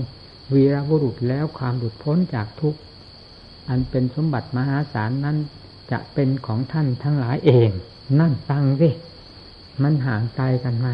[0.53, 2.79] วีรบุรุษแล้วความหลุดพ้นจากทุกข์
[3.69, 5.37] อันเป็นสมบัติมหาศาลนั้น
[5.91, 7.69] จะเป็นของท่านทั้งหลายเอง
[8.19, 8.89] นั่นฟังสิ
[9.83, 10.87] มันห่างไกลกันไหม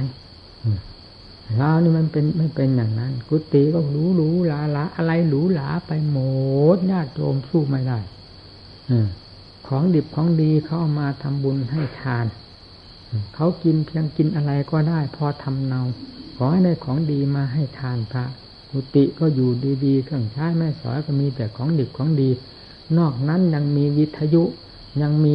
[1.58, 6.18] เรานี่มันเป็นไม่เป็นอย่างนั้น กุฏิก็หรูหรูหลาหลาอะไรหรูหราไปหม
[6.76, 8.00] ดญาติโยมสู้ไม่ได้
[9.68, 12.26] ของดิบของดีเขาเอามาทำบุญให้ทาน
[13.36, 15.82] เขากินเพียงกินอะไรก็ได้ พอทำเนา
[16.36, 18.26] ขอให้ได้ของดีมาให้ทานพระ
[18.70, 19.50] กุฏิก็อยู่
[19.86, 22.30] ดีๆเครื่องใช้แม่สอยก็มีแต่ของดิบของดี
[22.98, 24.44] นอกนั้นยังมีวิทยุ
[25.02, 25.34] ยังมี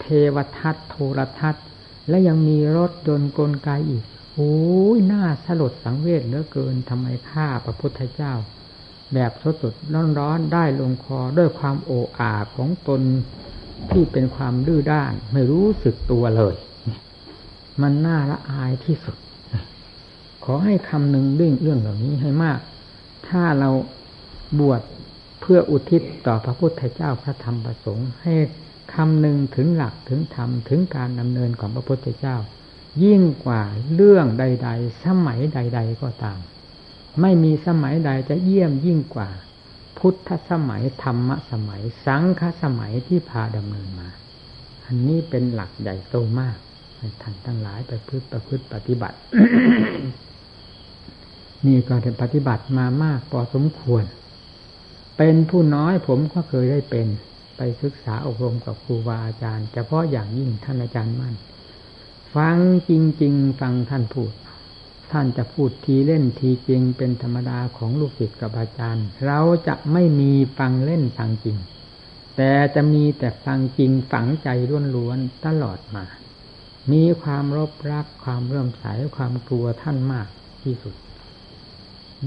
[0.00, 1.64] เทวทัศน์โทรทัศน์
[2.08, 4.04] และยังมีรถยนต์กลไกอีก
[4.34, 4.54] โอ้
[4.96, 8.32] ยน่าสลดสังเวชเหลือเกินทำไมฆ่าพระพุทธเจ้า
[9.14, 9.74] แบบสดสด
[10.18, 13.00] ร้อนๆได้ลงคอด้วยความโอ้อาของตน
[13.90, 16.54] ที่เป็นความดื้อด้าน ไม่รู้สึกตัวเลย
[17.82, 19.16] มันน่าละอายที่สุด
[20.44, 22.58] ขอให้คำหนึ่งเรื่องเรื่องเหล่านี้ให้มาก
[23.28, 23.70] ถ้าเรา
[24.60, 24.80] บวช
[25.40, 28.34] เพื่ออุทิศต่อพระพุทธเจ้าพระธรรมประสงค์ ให้
[28.94, 32.36] คำหนึ่งถึงหลักถึงธรรมถึงการดำเนินของพระพุทธเจ้า
[33.02, 33.62] ยิ่งกว่า
[33.94, 36.38] เรื่องใด ๆ สมัยใด ๆ ก็ตาม
[37.20, 39.30] ไม่มีสมัยใดจะเยี่ยมยิ่งกว่า
[39.98, 44.08] พุทธสมัยธรรมสมัย สังฆสมัยที่พาดำเนินมา
[44.86, 46.56] อันนี้เป็นหลักใหญ่โตมาก
[46.98, 49.18] ให้ท่านทั้งหลายไปพึ่ประพฤติปฏิบัติ
[51.66, 54.04] นี่ก็ได้ปฏิบัติมามากพอสมควร
[55.16, 57.06] เป็นผู้น้อยผมก็เคยได้เป็น
[57.56, 61.34] ไปศึกษาอบรมกับครูบาอาจารย์เฉพาะอย่างยิ่งท่านอาจารย์มั่น
[62.34, 62.58] ฟัง
[62.88, 64.32] จริง ๆ ฟังท่านพูด
[65.12, 71.56] ท่านจะพูดทีเล่นทีจริงเป็นธรรมดาของลูกศิษย์กับอาจารย์ เราจะไม่มีฟังเล่นฟังจริง
[72.36, 74.48] แต่จะมีแต่ฟังจริงฝังใจ
[74.96, 76.04] ล้วนๆตลอดมา
[76.92, 78.84] มีความรบรักความเรื่มใส
[79.16, 80.28] ความกลัวท่านมาก
[80.62, 80.94] ที่สุด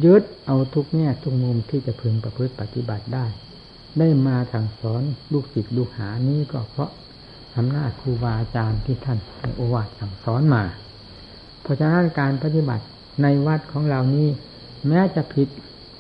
[0.04, 3.26] ยึดเอาทุกแง่ทุกมุมที่จะพึงประพฤติปฏิบัติได้
[4.00, 6.92] ได้มาสั่งสอนลูกศิษย์ลูกหานี้ก็เพราะ
[7.58, 10.64] อำนาจครูบาอาจารย์ที่ท่านในโอวาทสั่งสอนมา
[11.62, 12.86] เพราะฉะนั้นการปฏิบัติ
[13.22, 14.28] ในวัดของเรานี้
[14.88, 15.48] แม้จะผิด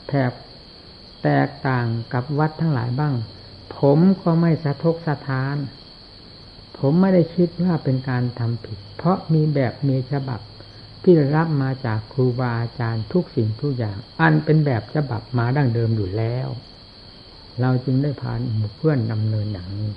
[0.07, 0.31] แผบ
[1.23, 3.13] แตกต่างกับวัดทั้งหลายบ้าง
[3.77, 5.55] ผมก็ไม่สะทกสะท้าน
[6.77, 10.39] ผมไม่ได้คิดว่าเป็นการทำผิด เพราะมีแบบมีฉบับ
[11.03, 16.47] ที่รับมาจากครูบาอาจารย์ทุกสิ่งทุกอย่าง อันเป็นแบบฉบับมาดั้งเดิมอยู่แล้ว
[17.61, 19.89] เราจึงได้ผ่านหมู่เพื่อนดำเนินอย่างนี้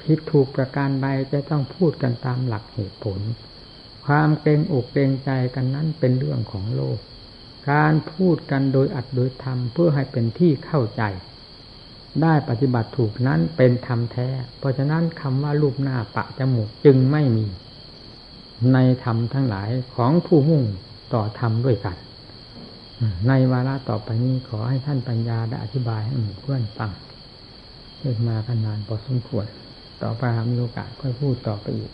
[0.00, 3.20] ผิดถูกประการใดจะต้องพูดกันตามหลักเหตุผล
[4.06, 6.98] ความเกรงอกเกรงใจกันนั้นเป็นเรื่องของโลก
[7.70, 11.02] การพูดกันโดยอัดโดยธรรมเพื่อให้เป็นที่เข้าใจ
[12.22, 14.28] ได้ปฏิบัติถูกนั้นเป็นธรรมแท้
[14.58, 17.46] เพราะฉะนั้นคำว่ารูปหน้าปะจมูกจึงไม่มี
[18.72, 20.62] ในธรรมทั้งหลายของผู้มุ่ง
[21.14, 21.96] ต่อธรรมด้วยกัน
[23.28, 26.90] ในวาระต่อไปนี้ขอให้ท่านปัญญาได้อธิบายให้หมู่เพื่อนฟัง
[27.98, 29.46] เกิดมาขนานพอสมควร
[30.02, 30.22] ต่อไป
[30.52, 31.92] มีโอกาสค่อยพูดต่อไปอีก